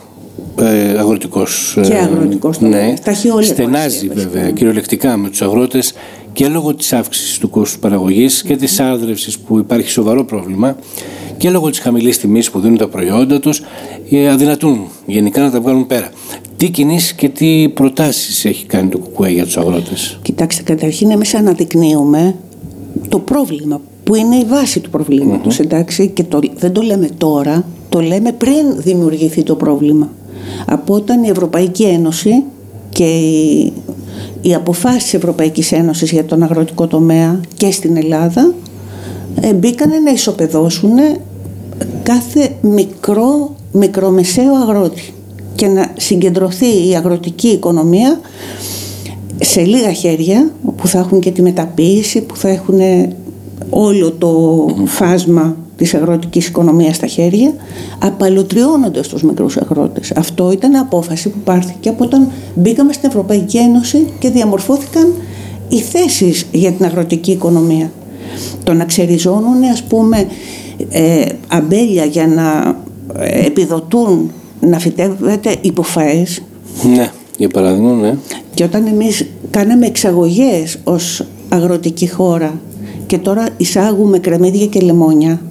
ε, 0.62 0.98
αγροτικός 0.98 1.78
και 1.88 1.94
αγροτικός 1.94 2.60
ναι, 2.60 2.94
στενάζει 3.42 4.08
βέβαια 4.14 4.52
κυριολεκτικά 4.52 5.18
με 5.18 5.30
τους 5.30 5.42
αγρότες 5.42 5.94
και 6.34 6.48
λόγω 6.48 6.76
της 6.76 6.94
αύξησης 6.94 7.38
του 7.38 7.50
κόστου 7.50 7.80
παραγωγής 7.80 8.44
και 8.44 8.56
της 8.56 8.80
άρδρευσης 8.80 9.40
που 9.40 9.58
υπάρχει 9.58 9.90
σοβαρό 9.90 10.26
πρόβλημα 10.26 10.76
και 11.38 11.50
λόγω 11.50 11.70
της 11.70 11.80
χαμηλής 11.80 12.18
τιμής 12.18 12.52
που 12.52 12.60
δίνουν 12.60 12.78
τα 12.78 12.88
προϊόντα 12.88 13.40
τους 13.40 13.62
ε, 14.10 14.30
αδυνατούν 14.30 14.88
γενικά 15.06 15.42
να 15.42 15.52
τα 15.52 15.62
βγάλουν 15.62 15.88
πέρα. 15.88 16.10
Τι 16.58 16.70
κινήσεις 16.70 17.14
και 17.14 17.30
τι 17.30 17.70
προτάσεις 17.70 18.46
έχει 18.46 18.66
κάνει 18.66 18.90
το 18.90 18.98
ΚΚΕ 18.98 19.30
για 19.30 19.44
τους 19.44 19.58
αγρότες; 19.58 20.20
Κοιτάξτε, 20.22 20.64
καταρχήν 20.64 21.12
εμείς 21.12 21.34
αναδεικνύουμε 21.34 22.36
το 23.10 23.20
πρόβλημα 23.20 23.82
που 24.04 24.16
είναι 24.16 24.36
η 24.36 24.46
βάση 24.48 24.80
του 24.80 24.90
προβλήματος, 24.90 25.60
εντάξει, 25.60 26.08
και 26.08 26.24
το, 26.24 26.40
δεν 26.58 26.72
το 26.72 26.82
λέμε 26.82 27.10
τώρα, 27.18 27.66
το 27.90 28.02
λέμε 28.02 28.32
πριν 28.32 28.82
δημιουργηθεί 28.82 29.44
το 29.44 29.56
πρόβλημα. 29.56 30.10
Από 30.66 30.94
όταν 30.94 31.24
η 31.24 31.30
Ευρωπαϊκή 31.30 31.84
Ένωση 31.84 32.44
και 32.90 33.04
οι, 33.04 33.74
οι 34.42 34.54
αποφάσεις 34.54 35.04
της 35.04 35.14
Ευρωπαϊκής 35.14 35.72
Ένωσης 35.72 36.12
για 36.12 36.26
τον 36.26 36.44
αγροτικό 36.44 36.88
τομέα 36.88 37.40
και 37.58 37.72
στην 37.72 37.98
Ελλάδα 37.98 38.54
ε, 39.42 39.54
μπήκανε 39.54 40.00
να 40.00 40.12
ισοπεδώσουν 40.12 40.98
κάθε 42.04 42.50
μικρό, 42.62 43.56
μικρομεσαίο 43.72 44.56
αγρότη 44.56 45.14
και 45.56 45.68
να 45.68 45.92
συγκεντρωθεί 45.98 46.88
η 46.90 46.96
αγροτική 46.96 47.48
οικονομία 47.48 48.20
σε 49.42 49.62
λίγα 49.62 49.92
χέρια 49.92 50.52
που 50.78 50.88
θα 50.88 51.00
έχουν 51.00 51.20
και 51.20 51.32
τη 51.32 51.42
μεταποίηση, 51.42 52.22
που 52.22 52.36
θα 52.36 52.50
έχουν 52.50 52.80
όλο 53.70 54.12
το 54.12 54.66
φάσμα 54.86 55.58
της 55.78 55.94
αγροτικής 55.94 56.48
οικονομίας 56.48 56.96
στα 56.96 57.08
χέρια, 57.08 57.54
απαλωτριώνοντας 58.00 59.08
τους 59.08 59.24
μικρούς 59.24 59.58
αγρότες. 59.58 60.12
Αυτό 60.16 60.52
ήταν 60.52 60.76
απόφαση 60.76 61.30
που 61.30 61.40
πάρθηκε 61.44 61.90
από 61.90 62.04
όταν 62.04 62.28
μπήκαμε 62.56 62.94
στην 62.94 63.10
Ευρωπαϊκή 63.10 63.58
Ένωση 63.58 64.08
και 64.20 64.30
διαμορφώθηκαν 64.30 65.14
οι 65.70 65.80
θέσεις 65.80 66.46
για 66.52 66.72
την 66.72 66.86
αγροτική 66.86 67.32
οικονομία. 67.32 67.92
Το 68.64 68.74
να 68.74 68.86
ξεριζώνουν 68.86 69.64
ας 69.72 69.84
πούμε 69.84 70.28
ε, 70.90 71.26
αμπέλια 71.48 72.06
για 72.06 72.28
να 72.28 72.78
ε, 73.20 73.46
επιδοτούν 73.46 74.32
να 74.60 74.80
φυτεύεται 74.80 75.56
υποφαές. 75.62 76.42
Ναι, 76.96 77.10
για 77.38 77.50
παράδειγμα, 77.50 77.92
ναι. 77.92 78.18
Και 78.54 78.64
όταν 78.64 78.86
εμείς 78.88 79.26
κάναμε 79.50 79.86
εξαγωγές 79.86 80.80
ως 80.84 81.26
αγροτική 81.50 82.10
χώρα 82.10 82.60
και 83.08 83.18
τώρα 83.18 83.48
εισάγουμε 83.58 84.20
κρεμμύδια 84.20 84.66
και 84.66 84.80
λεμόνια, 84.80 85.42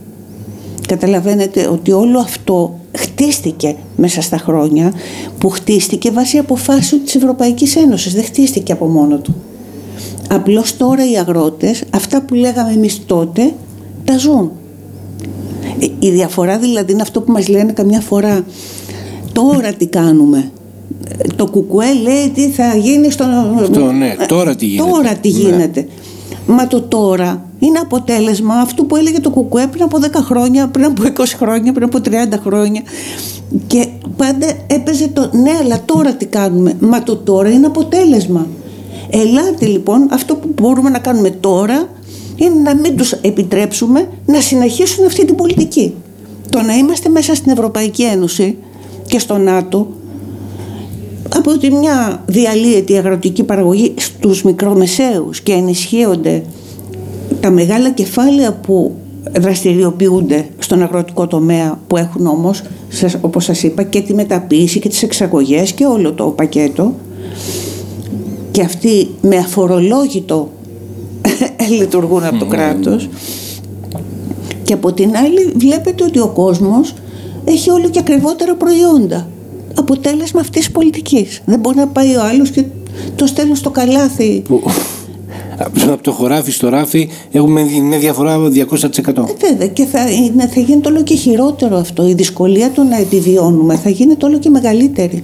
καταλαβαίνετε 0.87 1.69
ότι 1.69 1.93
όλο 1.93 2.19
αυτό 2.19 2.79
χτίστηκε 2.99 3.77
μέσα 3.97 4.21
στα 4.21 4.37
χρόνια 4.37 4.93
που 5.39 5.49
χτίστηκε 5.49 6.11
βάσει 6.11 6.39
αποφάσεων 6.39 7.05
της 7.05 7.15
Ευρωπαϊκής 7.15 7.77
Ένωσης, 7.77 8.15
δεν 8.15 8.25
χτίστηκε 8.25 8.73
από 8.73 8.87
μόνο 8.87 9.17
του. 9.17 9.35
Απλώς 10.29 10.77
τώρα 10.77 11.11
οι 11.11 11.17
αγρότες, 11.19 11.83
αυτά 11.91 12.23
που 12.23 12.35
λέγαμε 12.35 12.73
εμείς 12.73 13.03
τότε, 13.07 13.53
τα 14.05 14.19
ζουν. 14.19 14.51
Ε, 15.81 15.87
η 15.99 16.11
διαφορά 16.11 16.59
δηλαδή 16.59 16.93
είναι 16.93 17.03
αυτό 17.03 17.21
που 17.21 17.33
μας 17.33 17.49
λένε 17.49 17.73
καμιά 17.73 18.01
φορά 18.01 18.45
τώρα 19.33 19.73
τι 19.73 19.87
κάνουμε; 19.87 20.51
Ε, 21.19 21.29
το 21.37 21.47
κουκουέ 21.47 21.95
λέει 22.03 22.31
τι 22.35 22.49
θα 22.49 22.77
γίνει 22.77 23.11
στο... 23.11 23.25
Αυτό, 23.61 23.93
ναι. 23.93 24.17
Τώρα 24.29 24.57
τι 24.57 24.67
γίνεται. 24.67 24.91
Τώρα 24.91 25.15
τι 25.15 25.33
ναι. 25.33 25.39
γίνεται. 25.39 25.87
Μα 26.47 26.67
το 26.67 26.81
τώρα 26.81 27.45
είναι 27.65 27.79
αποτέλεσμα 27.79 28.55
αυτού 28.55 28.87
που 28.87 28.97
έλεγε 28.97 29.21
το 29.21 29.31
κουκουέ 29.31 29.67
πριν 29.67 29.83
από 29.83 29.99
10 30.03 30.09
χρόνια, 30.15 30.69
πριν 30.69 30.85
από 30.85 31.03
20 31.17 31.25
χρόνια, 31.37 31.73
πριν 31.73 31.85
από 31.87 31.99
30 32.05 32.11
χρόνια. 32.43 32.83
Και 33.67 33.89
πάντα 34.17 34.47
έπαιζε 34.67 35.09
το 35.09 35.31
ναι, 35.33 35.51
αλλά 35.63 35.83
τώρα 35.85 36.15
τι 36.15 36.27
κάνουμε. 36.27 36.77
Μα 36.81 37.03
το 37.03 37.17
τώρα 37.17 37.51
είναι 37.51 37.67
αποτέλεσμα. 37.67 38.47
Ελάτε 39.11 39.67
λοιπόν, 39.67 40.09
αυτό 40.11 40.35
που 40.37 40.49
μπορούμε 40.55 40.91
να 40.91 40.99
κάνουμε 40.99 41.31
τώρα 41.31 41.89
είναι 42.37 42.61
να 42.63 42.75
μην 42.75 42.97
τους 42.97 43.13
επιτρέψουμε 43.13 44.09
να 44.27 44.41
συνεχίσουν 44.41 45.07
αυτή 45.07 45.25
την 45.25 45.35
πολιτική. 45.35 45.95
Το 46.51 46.63
να 46.63 46.75
είμαστε 46.75 47.09
μέσα 47.09 47.35
στην 47.35 47.53
Ευρωπαϊκή 47.53 48.03
Ένωση 48.03 48.57
και 49.07 49.19
στο 49.19 49.39
ΝΑΤΟ 49.39 49.89
από 51.35 51.59
τη 51.59 51.71
μια 51.71 52.23
διαλύεται 52.27 52.93
η 52.93 52.97
αγροτική 52.97 53.43
παραγωγή 53.43 53.95
στους 53.97 54.43
μικρομεσαίους 54.43 55.41
και 55.41 55.53
ενισχύονται 55.53 56.43
τα 57.45 57.51
μεγάλα 57.51 57.91
κεφάλαια 57.91 58.53
που 58.53 58.95
δραστηριοποιούνται 59.41 60.49
στον 60.59 60.83
αγροτικό 60.83 61.27
τομέα 61.27 61.81
που 61.87 61.97
έχουν 61.97 62.27
όμως 62.27 62.63
όπως 63.21 63.45
σας 63.45 63.63
είπα 63.63 63.83
και 63.83 64.01
τη 64.01 64.15
μεταποίηση 64.15 64.79
και 64.79 64.89
τις 64.89 65.03
εξαγωγές 65.03 65.73
και 65.73 65.85
όλο 65.85 66.13
το 66.13 66.25
πακέτο 66.25 66.95
και 68.51 68.63
αυτοί 68.63 69.09
με 69.21 69.37
αφορολόγητο 69.37 70.51
λειτουργούν 71.79 72.25
από 72.25 72.39
το 72.39 72.47
κράτος. 72.47 73.09
Και 74.63 74.73
από 74.73 74.93
την 74.93 75.17
άλλη 75.17 75.53
βλέπετε 75.57 76.05
ότι 76.05 76.19
ο 76.19 76.29
κόσμος 76.29 76.95
έχει 77.45 77.71
όλο 77.71 77.89
και 77.89 77.99
ακριβότερα 77.99 78.55
προϊόντα. 78.55 79.29
Αποτέλεσμα 79.75 80.41
αυτής 80.41 80.65
της 80.65 80.71
πολιτικής. 80.71 81.43
Δεν 81.45 81.59
μπορεί 81.59 81.77
να 81.77 81.87
πάει 81.87 82.17
ο 82.17 82.23
άλλος 82.23 82.51
και 82.51 82.65
το 83.17 83.27
στέλνει 83.27 83.57
στο 83.57 83.71
καλάθι 83.71 84.43
από 85.59 86.03
το 86.03 86.13
χωράφι 86.13 86.51
στο 86.51 86.69
ράφι 86.69 87.09
έχουμε 87.33 87.63
μια 87.63 87.99
διαφορά 87.99 88.39
200%. 88.39 88.49
Ε, 88.49 89.49
βέβαια 89.49 89.67
και 89.73 89.85
θα, 89.85 90.11
είναι, 90.11 90.47
θα 90.47 90.61
γίνεται 90.61 90.89
όλο 90.89 91.03
και 91.03 91.15
χειρότερο 91.15 91.77
αυτό. 91.77 92.09
Η 92.09 92.15
δυσκολία 92.15 92.71
του 92.71 92.85
να 92.85 92.97
επιβιώνουμε 92.97 93.77
θα 93.77 93.91
γίνεται 93.91 94.27
όλο 94.27 94.39
και 94.39 94.51
μεγαλύτερη. 94.51 95.23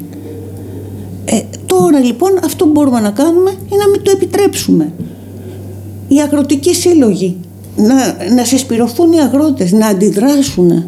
Ε, 1.25 1.41
τώρα 1.67 1.99
λοιπόν 1.99 2.31
αυτό 2.45 2.65
που 2.65 2.71
μπορούμε 2.71 3.01
να 3.01 3.11
κάνουμε 3.11 3.51
είναι 3.51 3.83
να 3.85 3.89
μην 3.89 4.03
το 4.03 4.11
επιτρέψουμε. 4.11 4.93
Οι 6.09 6.21
αγροτικοί 6.21 6.75
σύλλογοι, 6.75 7.37
να, 7.77 7.95
να 8.35 8.45
συσπηρωθούν 8.45 9.13
οι 9.13 9.21
αγρότες, 9.21 9.73
να 9.73 9.87
αντιδράσουν. 9.87 10.85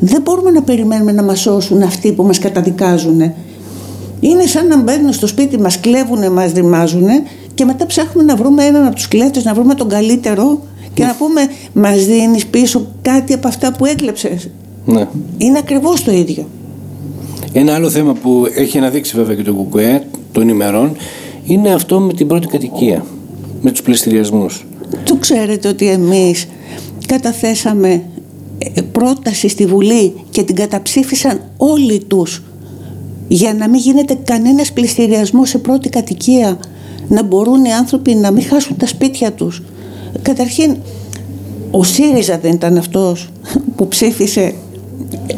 Δεν 0.00 0.22
μπορούμε 0.22 0.50
να 0.50 0.62
περιμένουμε 0.62 1.12
να 1.12 1.22
μας 1.22 1.40
σώσουν 1.40 1.82
αυτοί 1.82 2.12
που 2.12 2.22
μας 2.22 2.38
καταδικάζουν. 2.38 3.20
Είναι 4.20 4.46
σαν 4.46 4.66
να 4.66 4.82
μπαίνουν 4.82 5.12
στο 5.12 5.26
σπίτι 5.26 5.58
μας, 5.58 5.80
κλέβουν, 5.80 6.32
μας 6.32 6.52
ρημάζουν 6.52 7.06
και 7.60 7.66
μετά 7.66 7.86
ψάχνουμε 7.86 8.32
να 8.32 8.36
βρούμε 8.36 8.64
έναν 8.64 8.86
από 8.86 8.94
τους 8.94 9.08
κλέφτες, 9.08 9.44
να 9.44 9.54
βρούμε 9.54 9.74
τον 9.74 9.88
καλύτερο 9.88 10.62
και 10.94 11.04
να 11.04 11.14
πούμε 11.14 11.40
μας 11.72 12.06
δίνεις 12.06 12.46
πίσω 12.46 12.86
κάτι 13.02 13.32
από 13.32 13.48
αυτά 13.48 13.72
που 13.72 13.84
έκλεψες. 13.84 14.50
Ναι. 14.86 15.08
Είναι 15.38 15.58
ακριβώς 15.58 16.04
το 16.04 16.12
ίδιο. 16.12 16.48
Ένα 17.52 17.74
άλλο 17.74 17.90
θέμα 17.90 18.12
που 18.12 18.46
έχει 18.54 18.78
αναδείξει 18.78 19.16
βέβαια 19.16 19.34
και 19.34 19.42
το 19.42 19.66
ΚΚΕ 19.70 20.02
των 20.32 20.48
ημερών 20.48 20.96
είναι 21.44 21.72
αυτό 21.72 22.00
με 22.00 22.12
την 22.12 22.26
πρώτη 22.26 22.46
κατοικία, 22.46 23.04
με 23.60 23.70
τους 23.70 23.82
πληστηριασμούς. 23.82 24.66
Το 25.04 25.16
ξέρετε 25.16 25.68
ότι 25.68 25.88
εμείς 25.88 26.48
καταθέσαμε 27.06 28.02
ε, 28.58 28.80
πρόταση 28.80 29.48
στη 29.48 29.66
Βουλή 29.66 30.14
και 30.30 30.42
την 30.42 30.54
καταψήφισαν 30.54 31.40
όλοι 31.56 32.04
τους 32.04 32.42
για 33.28 33.54
να 33.54 33.68
μην 33.68 33.80
γίνεται 33.80 34.18
κανένας 34.24 34.72
πληστηριασμός 34.72 35.48
σε 35.48 35.58
πρώτη 35.58 35.88
κατοικία 35.88 36.58
να 37.10 37.22
μπορούν 37.22 37.64
οι 37.64 37.72
άνθρωποι 37.72 38.14
να 38.14 38.30
μην 38.30 38.44
χάσουν 38.44 38.76
τα 38.76 38.86
σπίτια 38.86 39.32
τους. 39.32 39.62
Καταρχήν, 40.22 40.76
ο 41.70 41.82
ΣΥΡΙΖΑ 41.82 42.38
δεν 42.38 42.52
ήταν 42.52 42.76
αυτός 42.76 43.28
που 43.76 43.88
ψήφισε 43.88 44.54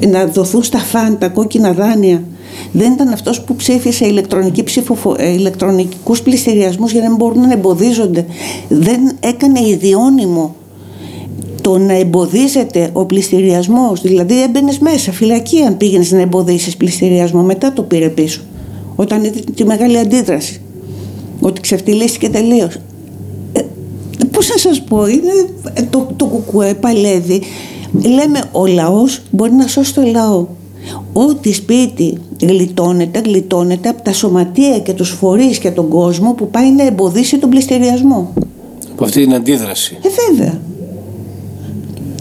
να 0.09 0.26
δοθούν 0.26 0.62
στα 0.62 0.79
φαν 0.79 1.19
τα 1.19 1.29
κόκκινα 1.29 1.73
δάνεια. 1.73 2.23
Δεν 2.73 2.93
ήταν 2.93 3.09
αυτός 3.09 3.41
που 3.41 3.57
ψήφισε 3.57 4.07
ηλεκτρονική 4.07 4.62
ψηφοφο... 4.62 5.14
Ε, 5.19 5.33
ηλεκτρονικούς 5.33 6.23
πληστηριασμούς 6.23 6.93
για 6.93 7.00
να 7.00 7.09
μην 7.09 7.17
μπορούν 7.17 7.41
να 7.41 7.52
εμποδίζονται. 7.52 8.26
Δεν 8.69 9.00
έκανε 9.21 9.61
ιδιώνυμο 9.61 10.55
το 11.61 11.79
να 11.79 11.93
εμποδίζεται 11.93 12.91
ο 12.93 13.05
πληστηριασμός. 13.05 14.02
Δηλαδή 14.02 14.43
έμπαινες 14.43 14.79
μέσα, 14.79 15.12
φυλακή 15.12 15.62
αν 15.62 15.76
πήγαινες 15.76 16.12
να 16.12 16.21
εμποδίσεις 16.21 16.76
πληστηριασμό. 16.76 17.43
Μετά 17.43 17.73
το 17.73 17.83
πήρε 17.83 18.09
πίσω. 18.09 18.41
Όταν 18.97 19.25
είδε 19.25 19.41
τη 19.55 19.64
μεγάλη 19.64 19.99
αντίδραση 19.99 20.62
ότι 21.43 21.61
ξεφτυλίστηκε 21.61 22.29
τελείως. 22.29 22.75
Ε, 23.53 23.61
πώς 24.31 24.49
να 24.49 24.57
σας 24.57 24.83
πω, 24.83 25.07
είναι 25.07 25.33
το, 25.91 26.09
το 26.17 26.25
κουκουέ 26.25 26.75
παλεύει. 26.75 27.43
Λέμε 27.93 28.43
ο 28.53 28.67
λαός 28.67 29.23
μπορεί 29.31 29.53
να 29.53 29.67
σώσει 29.67 29.95
το 29.95 30.03
λαό. 30.03 30.47
Ό,τι 31.13 31.53
σπίτι 31.53 32.19
γλιτώνεται, 32.41 33.21
γλιτώνεται 33.25 33.89
από 33.89 34.03
τα 34.03 34.13
σωματεία 34.13 34.79
και 34.79 34.93
τους 34.93 35.11
φορείς 35.11 35.59
και 35.59 35.71
τον 35.71 35.89
κόσμο 35.89 36.33
που 36.33 36.51
πάει 36.51 36.71
να 36.71 36.87
εμποδίσει 36.87 37.39
τον 37.39 37.51
πληστηριασμό. 37.51 38.33
Από 38.93 39.05
αυτή 39.05 39.21
την 39.21 39.35
αντίδραση. 39.35 39.99
Ε, 40.03 40.09
βέβαια. 40.29 40.61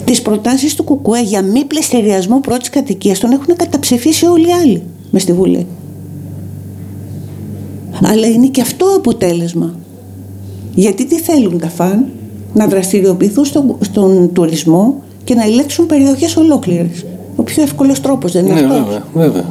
Τις 0.04 0.22
προτάσεις 0.22 0.74
του 0.74 0.84
Κουκουέ 0.84 1.22
για 1.22 1.42
μη 1.42 1.64
πληστηριασμό 1.64 2.40
πρώτης 2.40 2.70
κατοικίας 2.70 3.18
τον 3.18 3.32
έχουν 3.32 3.56
καταψηφίσει 3.56 4.26
όλοι 4.26 4.48
οι 4.48 4.52
άλλοι 4.52 4.82
με 5.10 5.18
στη 5.18 5.32
Βουλή 5.32 5.66
αλλά 8.02 8.26
είναι 8.26 8.46
και 8.46 8.60
αυτό 8.60 8.86
αποτέλεσμα. 8.96 9.74
Γιατί 10.74 11.06
τι 11.06 11.20
θέλουν 11.20 11.58
τα 11.58 11.68
φαν, 11.68 12.06
να 12.54 12.66
δραστηριοποιηθούν 12.66 13.44
στον, 13.44 13.76
στον 13.80 14.32
τουρισμό 14.32 15.02
και 15.24 15.34
να 15.34 15.44
ελέγξουν 15.44 15.86
περιοχές 15.86 16.36
ολόκληρες. 16.36 17.04
Ο 17.36 17.42
πιο 17.42 17.62
εύκολος 17.62 18.00
τρόπος 18.00 18.32
δεν 18.32 18.46
είναι 18.46 18.54
ναι, 18.54 18.60
αυτός. 18.60 18.78
Βέβαια, 18.78 19.04
βέβαια. 19.14 19.44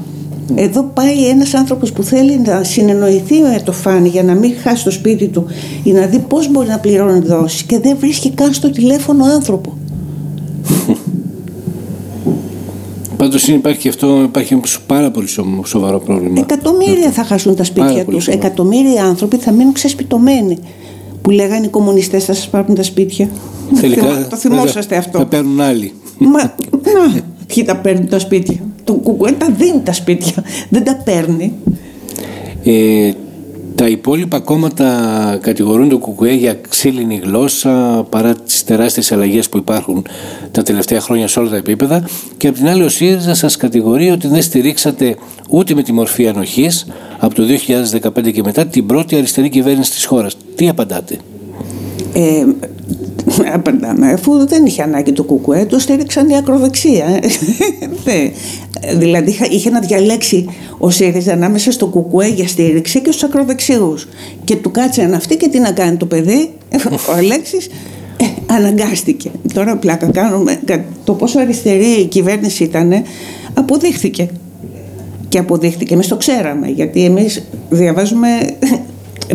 Εδώ 0.55 0.83
πάει 0.93 1.27
ένας 1.27 1.53
άνθρωπος 1.53 1.91
που 1.91 2.03
θέλει 2.03 2.39
να 2.45 2.63
συνεννοηθεί 2.63 3.39
με 3.39 3.61
το 3.63 3.71
φαν 3.71 4.05
για 4.05 4.23
να 4.23 4.33
μην 4.33 4.53
χάσει 4.63 4.83
το 4.83 4.91
σπίτι 4.91 5.27
του 5.27 5.45
ή 5.83 5.91
να 5.91 6.05
δει 6.05 6.19
πώς 6.19 6.51
μπορεί 6.51 6.67
να 6.67 6.79
πληρώνει 6.79 7.19
δόσεις 7.19 7.63
και 7.63 7.79
δεν 7.79 7.97
βρίσκει 7.99 8.29
καν 8.29 8.53
στο 8.53 8.69
τηλέφωνο 8.69 9.25
άνθρωπο. 9.25 9.73
Πάντως 13.21 13.47
υπάρχει 13.47 13.89
αυτό, 13.89 14.21
υπάρχει 14.23 14.59
πάρα 14.87 15.11
πολύ 15.11 15.27
σοβαρό 15.63 15.99
πρόβλημα. 15.99 16.39
Εκατομμύρια 16.39 17.11
θα 17.11 17.23
χάσουν 17.23 17.55
τα 17.55 17.63
σπίτια 17.63 18.05
τους. 18.05 18.27
Εκατομμύρια 18.27 19.03
άνθρωποι 19.03 19.37
θα 19.37 19.51
μείνουν 19.51 19.73
ξεσπιτωμένοι. 19.73 20.57
Που 21.21 21.29
λέγανε 21.29 21.65
οι 21.65 21.69
κομμουνιστές 21.69 22.25
θα 22.25 22.33
σας 22.33 22.49
πάρουν 22.49 22.75
τα 22.75 22.83
σπίτια. 22.83 23.29
Τελικά. 23.81 24.27
το 24.29 24.35
θυμόσαστε 24.35 24.95
αυτό. 24.95 25.17
Θα 25.17 25.25
παίρνουν 25.25 25.61
άλλοι. 25.61 25.93
Μα, 26.17 26.39
να, 26.71 27.21
ποιοι 27.47 27.63
τα 27.63 27.75
παίρνουν 27.75 28.07
τα 28.07 28.19
σπίτια; 28.19 28.55
Το 28.83 28.93
κουκουέ 28.93 29.31
τα 29.31 29.49
δίνει 29.57 29.81
τα 29.83 29.93
σπίτια. 29.93 30.43
Δεν 30.69 30.83
τα 30.83 30.95
παίρνει. 30.95 31.53
Ε, 32.63 33.11
τα 33.81 33.87
υπόλοιπα 33.87 34.39
κόμματα 34.39 35.37
κατηγορούν 35.41 35.89
το 35.89 35.97
ΚΚΕ 35.97 36.33
για 36.33 36.55
ξύλινη 36.69 37.21
γλώσσα 37.23 38.05
παρά 38.09 38.35
τις 38.35 38.63
τεράστιες 38.63 39.11
αλλαγές 39.11 39.49
που 39.49 39.57
υπάρχουν 39.57 40.05
τα 40.51 40.63
τελευταία 40.63 41.01
χρόνια 41.01 41.27
σε 41.27 41.39
όλα 41.39 41.49
τα 41.49 41.55
επίπεδα 41.55 42.09
και 42.37 42.47
από 42.47 42.57
την 42.57 42.67
άλλη 42.67 42.83
ο 42.83 42.89
ΣΥΡΙΖΑ 42.89 43.33
σας 43.33 43.57
κατηγορεί 43.57 44.09
ότι 44.09 44.27
δεν 44.27 44.41
στηρίξατε 44.41 45.15
ούτε 45.49 45.73
με 45.73 45.83
τη 45.83 45.93
μορφή 45.93 46.27
ανοχής 46.27 46.87
από 47.17 47.35
το 47.35 47.43
2015 48.23 48.31
και 48.31 48.41
μετά 48.43 48.65
την 48.65 48.85
πρώτη 48.85 49.15
αριστερή 49.15 49.49
κυβέρνηση 49.49 49.91
της 49.91 50.05
χώρας. 50.05 50.37
Τι 50.55 50.69
απαντάτε; 50.69 51.17
Ε, 52.13 52.45
απαντάμε, 53.53 54.11
αφού 54.11 54.47
δεν 54.47 54.65
είχε 54.65 54.81
ανάγκη 54.81 55.11
το 55.11 55.23
κουκουέ, 55.23 55.65
το 55.65 55.79
στήριξαν 55.79 56.29
η 56.29 56.37
ακροδεξία. 56.37 57.05
ναι. 58.05 58.31
Δηλαδή 58.97 59.37
είχε 59.49 59.69
να 59.69 59.79
διαλέξει 59.79 60.45
ο 60.77 60.89
ΣΥΡΙΖΑ 60.89 61.33
ανάμεσα 61.33 61.71
στο 61.71 61.85
κουκουέ 61.85 62.27
για 62.27 62.47
στήριξη 62.47 63.01
και 63.01 63.11
στους 63.11 63.23
ακροδεξιούς. 63.23 64.07
Και 64.43 64.55
του 64.55 64.71
κάτσαν 64.71 65.13
αυτοί 65.13 65.37
και 65.37 65.47
τι 65.47 65.59
να 65.59 65.71
κάνει 65.71 65.97
το 65.97 66.05
παιδί, 66.05 66.51
ο 67.09 67.13
Αλέξης, 67.17 67.67
ε, 68.17 68.25
αναγκάστηκε. 68.53 69.31
Τώρα 69.53 69.77
πλάκα 69.77 70.07
κάνουμε. 70.11 70.59
Το 71.03 71.13
πόσο 71.13 71.39
αριστερή 71.39 71.89
η 71.89 72.05
κυβέρνηση 72.05 72.63
ήταν, 72.63 72.93
αποδείχθηκε. 73.53 74.29
Και 75.29 75.37
αποδείχθηκε. 75.37 75.93
Εμείς 75.93 76.07
το 76.07 76.17
ξέραμε. 76.17 76.67
Γιατί 76.67 77.03
εμείς 77.03 77.43
διαβάζουμε 77.69 78.27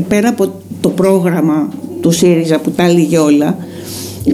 πέρα 0.09 0.29
από 0.29 0.53
το 0.81 0.89
πρόγραμμα 0.89 1.69
του 2.01 2.11
ΣΥΡΙΖΑ 2.11 2.59
που 2.59 2.71
τα 2.71 2.83
έλεγε 2.83 3.19
όλα, 3.19 3.57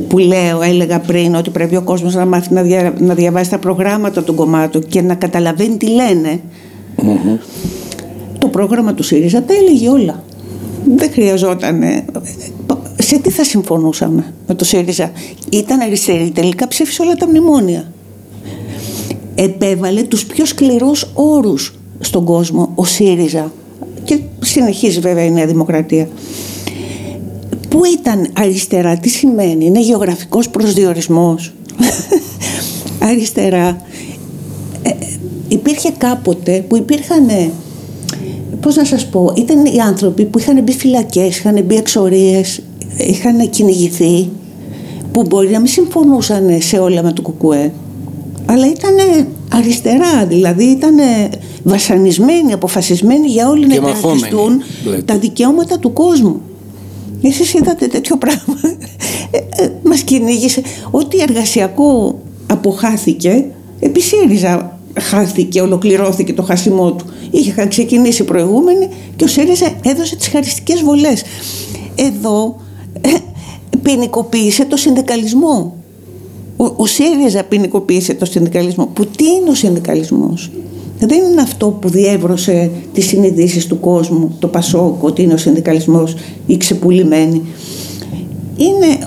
που 0.08 0.18
λέω, 0.18 0.62
έλεγα 0.62 1.00
πριν 1.00 1.34
ότι 1.34 1.50
πρέπει 1.50 1.76
ο 1.76 1.82
κόσμος 1.82 2.14
να 2.14 2.26
μάθει 2.26 2.54
να, 2.54 2.62
δια, 2.62 2.94
να 2.98 3.14
διαβάσει 3.14 3.50
τα 3.50 3.58
προγράμματα 3.58 4.24
των 4.24 4.34
κομμάτων 4.34 4.86
και 4.88 5.02
να 5.02 5.14
καταλαβαίνει 5.14 5.76
τι 5.76 5.86
λενε 5.86 6.40
Το 8.38 8.48
πρόγραμμα 8.48 8.94
του 8.94 9.02
ΣΥΡΙΖΑ 9.02 9.42
τα 9.42 9.54
έλεγε 9.54 9.88
όλα. 9.88 10.22
Δεν 10.96 11.10
χρειαζόταν. 11.12 11.82
Σε 12.98 13.18
τι 13.18 13.30
θα 13.30 13.44
συμφωνούσαμε 13.44 14.32
με 14.46 14.54
το 14.54 14.64
ΣΥΡΙΖΑ; 14.64 15.12
Ήταν 15.50 15.80
αριστερή, 15.80 16.30
τελικά 16.30 16.68
ψήφισε 16.68 17.02
όλα 17.02 17.14
τα 17.14 17.28
μνημόνια. 17.28 17.92
Επέβαλε 19.34 20.02
τους 20.02 20.24
πιο 20.24 20.44
σκληρούς 20.44 21.10
όρους 21.14 21.74
στον 22.00 22.24
κόσμο 22.24 22.72
ο 22.74 22.84
ΣΥΡΙΖΑ 22.84 23.52
και 24.04 24.18
συνεχίζει 24.40 25.00
βέβαια 25.00 25.24
η 25.24 25.30
Νέα 25.30 25.46
Δημοκρατία. 25.46 26.08
Πού 27.72 27.84
ήταν 27.84 28.26
αριστερά, 28.32 28.96
τι 28.96 29.08
σημαίνει, 29.08 29.64
είναι 29.64 29.80
γεωγραφικός 29.80 30.48
προσδιορισμός. 30.48 31.52
αριστερά. 33.10 33.82
Ε, 34.82 34.90
υπήρχε 35.48 35.90
κάποτε 35.98 36.64
που 36.68 36.76
υπήρχαν, 36.76 37.28
πώς 38.60 38.76
να 38.76 38.84
σας 38.84 39.06
πω, 39.06 39.32
ήταν 39.36 39.64
οι 39.64 39.80
άνθρωποι 39.80 40.24
που 40.24 40.38
είχαν 40.38 40.62
μπει 40.62 40.72
φυλακές, 40.72 41.38
είχαν 41.38 41.64
μπει 41.64 41.74
εξορίες, 41.74 42.62
είχαν 42.96 43.50
κυνηγηθεί, 43.50 44.28
που 45.12 45.22
μπορεί 45.28 45.50
να 45.50 45.58
μην 45.58 45.68
συμφωνούσαν 45.68 46.60
σε 46.60 46.78
όλα 46.78 47.02
με 47.02 47.12
το 47.12 47.22
κουκουέ, 47.22 47.72
αλλά 48.46 48.66
ήταν 48.66 49.26
αριστερά, 49.52 50.26
δηλαδή 50.26 50.64
ήταν 50.64 50.96
βασανισμένοι, 51.62 52.52
αποφασισμένοι 52.52 53.26
για 53.26 53.48
όλοι 53.48 53.66
να 53.66 53.74
υπερασπιστούν 53.74 54.62
τα 55.04 55.18
δικαιώματα 55.18 55.78
του 55.78 55.92
κόσμου. 55.92 56.40
Εσείς 57.22 57.54
είδατε 57.54 57.86
τέτοιο 57.86 58.16
πράγμα. 58.16 58.60
Ε, 59.30 59.62
ε, 59.62 59.72
μας 59.84 60.02
κυνήγησε. 60.02 60.62
Ό,τι 60.90 61.20
εργασιακό 61.20 62.18
αποχάθηκε, 62.46 63.44
επί 63.80 64.00
ΣΥΡΙΖΑ 64.00 64.78
χάθηκε, 65.00 65.60
ολοκληρώθηκε 65.60 66.32
το 66.32 66.42
χάσιμό 66.42 66.92
του. 66.92 67.04
Είχε 67.30 67.66
ξεκινήσει 67.68 68.24
προηγούμενη 68.24 68.88
και 69.16 69.24
ο 69.24 69.26
ΣΥΡΙΖΑ 69.26 69.72
έδωσε 69.84 70.16
τις 70.16 70.28
χαριστικές 70.28 70.82
βολές. 70.82 71.22
Εδώ 71.94 72.60
ε, 73.00 73.10
ποινικοποίησε 73.82 74.64
το 74.64 74.76
συνδικαλισμό. 74.76 75.76
Ο, 76.56 76.64
ο 76.76 76.86
ΣΥΡΙΖΑ 76.86 77.44
ποινικοποίησε 77.44 78.14
το 78.14 78.24
συνδικαλισμό. 78.24 78.86
Που 78.86 79.06
τι 79.06 79.24
είναι 79.24 79.50
ο 79.50 79.54
συνδικαλισμός; 79.54 80.50
Δεν 81.06 81.24
είναι 81.30 81.40
αυτό 81.40 81.66
που 81.66 81.88
διέβρωσε 81.88 82.70
τις 82.92 83.06
συνειδήσεις 83.06 83.66
του 83.66 83.80
κόσμου, 83.80 84.36
το 84.38 84.48
Πασόκ, 84.48 85.02
ότι 85.02 85.22
είναι 85.22 85.34
ο 85.34 85.36
συνδικαλισμός 85.36 86.14
ή 86.46 86.56
ξεπουλημένη. 86.56 87.42
Είναι 88.56 88.98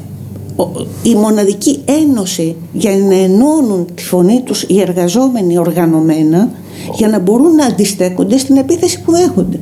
η 1.03 1.15
μοναδική 1.15 1.79
ένωση 1.85 2.55
για 2.73 2.91
να 2.97 3.15
ενώνουν 3.15 3.87
τη 3.95 4.03
φωνή 4.03 4.41
τους 4.41 4.63
οι 4.63 4.81
εργαζόμενοι 4.81 5.57
οργανωμένα 5.57 6.49
για 6.95 7.07
να 7.07 7.19
μπορούν 7.19 7.55
να 7.55 7.65
αντιστέκονται 7.65 8.37
στην 8.37 8.57
επίθεση 8.57 9.01
που 9.01 9.11
δέχονται. 9.11 9.59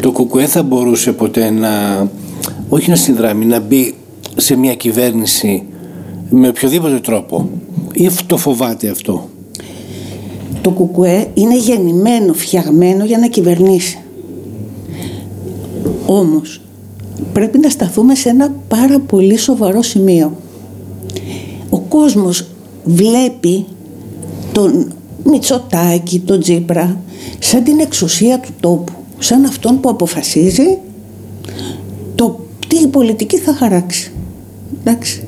Το 0.00 0.12
ΚΚΕ 0.12 0.46
θα 0.46 0.62
μπορούσε 0.62 1.12
ποτέ 1.12 1.50
να, 1.50 1.70
όχι 2.68 2.90
να 2.90 2.96
συνδράμει, 2.96 3.44
να 3.44 3.60
μπει 3.60 3.94
σε 4.36 4.56
μια 4.56 4.74
κυβέρνηση 4.74 5.62
με 6.30 6.48
οποιοδήποτε 6.48 6.98
τρόπο; 6.98 7.48
Ή 7.92 8.08
το 8.26 8.36
φοβάται 8.36 8.88
αυτό; 8.88 9.28
Το 10.64 10.70
κουκουέ 10.70 11.26
είναι 11.34 11.56
γεννημένο, 11.56 12.32
φτιαγμένο 12.32 13.04
για 13.04 13.18
να 13.18 13.26
κυβερνήσει. 13.26 13.98
Όμως 16.06 16.60
πρέπει 17.32 17.58
να 17.58 17.68
σταθούμε 17.68 18.14
σε 18.14 18.28
ένα 18.28 18.54
πάρα 18.68 19.00
πολύ 19.00 19.36
σοβαρό 19.36 19.82
σημείο. 19.82 20.36
Ο 21.70 21.78
κόσμος 21.78 22.46
βλέπει 22.84 23.64
τον 24.52 24.92
Μητσοτάκη, 25.24 26.20
τον 26.20 26.40
Τζίπρα 26.40 27.00
σαν 27.38 27.62
την 27.64 27.80
εξουσία 27.80 28.40
του 28.40 28.50
τόπου, 28.60 28.92
σαν 29.18 29.44
αυτόν 29.44 29.80
που 29.80 29.88
αποφασίζει 29.88 30.78
το 32.14 32.40
τι 32.68 32.76
η 32.76 32.86
πολιτική 32.86 33.38
θα 33.38 33.54
χαράξει. 33.54 34.12
Εντάξει. 34.80 35.24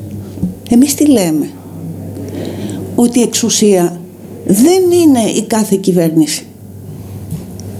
Εμείς 0.70 0.94
τι 0.94 1.06
λέμε; 1.06 1.50
Ότι 2.94 3.18
η 3.18 3.22
εξουσία 3.22 4.00
δεν 4.46 4.90
είναι 4.90 5.20
η 5.20 5.42
κάθε 5.42 5.76
κυβέρνηση. 5.76 6.46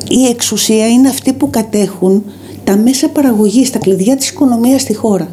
Η 0.09 0.27
εξουσία 0.27 0.89
είναι 0.89 1.09
αυτοί 1.09 1.33
που 1.33 1.51
κατέχουν 1.51 2.25
τα 2.65 2.77
μέσα 2.77 3.09
παραγωγής, 3.09 3.71
τα 3.71 3.79
κλειδιά 3.79 4.17
της 4.17 4.29
οικονομίας 4.29 4.81
στη 4.81 4.95
χώρα. 4.95 5.29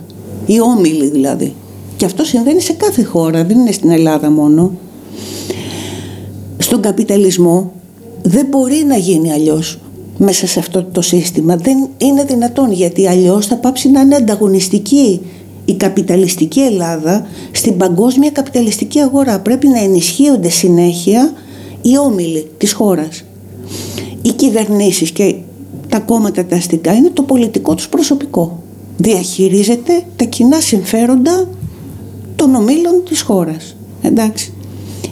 Οι 0.45 0.61
όμιλοι 0.61 1.09
δηλαδή. 1.09 1.53
Και 1.97 2.05
αυτό 2.05 2.23
συμβαίνει 2.23 2.61
σε 2.61 2.73
κάθε 2.73 3.03
χώρα, 3.03 3.43
δεν 3.43 3.59
είναι 3.59 3.71
στην 3.71 3.89
Ελλάδα 3.89 4.29
μόνο. 4.29 4.71
Στον 6.57 6.81
καπιταλισμό 6.81 7.71
δεν 8.21 8.45
μπορεί 8.45 8.83
να 8.87 8.97
γίνει 8.97 9.31
αλλιώς 9.31 9.79
μέσα 10.17 10.47
σε 10.47 10.59
αυτό 10.59 10.83
το 10.83 11.01
σύστημα. 11.01 11.55
Δεν 11.55 11.87
είναι 11.97 12.23
δυνατόν 12.23 12.71
γιατί 12.71 13.07
αλλιώς 13.07 13.47
θα 13.47 13.55
πάψει 13.55 13.89
να 13.89 14.01
είναι 14.01 14.15
ανταγωνιστική 14.15 15.21
η 15.73 15.75
καπιταλιστική 15.75 16.59
Ελλάδα 16.59 17.27
στην 17.51 17.77
παγκόσμια 17.77 18.31
καπιταλιστική 18.31 18.99
αγορά. 18.99 19.39
Πρέπει 19.39 19.67
να 19.67 19.79
ενισχύονται 19.79 20.49
συνέχεια 20.49 21.33
οι 21.81 21.97
όμιλοι 21.97 22.47
της 22.57 22.73
χώρας. 22.73 23.23
Οι 24.21 24.31
κυβερνήσεις 24.31 25.11
και 25.11 25.35
τα 25.89 25.99
κόμματα 25.99 26.45
τα 26.45 26.55
αστικά 26.55 26.93
είναι 26.93 27.09
το 27.09 27.21
πολιτικό 27.21 27.75
τους 27.75 27.89
προσωπικό. 27.89 28.63
Διαχειρίζεται 28.97 30.03
τα 30.15 30.25
κοινά 30.25 30.59
συμφέροντα 30.59 31.49
των 32.35 32.55
ομίλων 32.55 33.03
της 33.09 33.21
χώρας. 33.21 33.75
Εντάξει. 34.01 34.53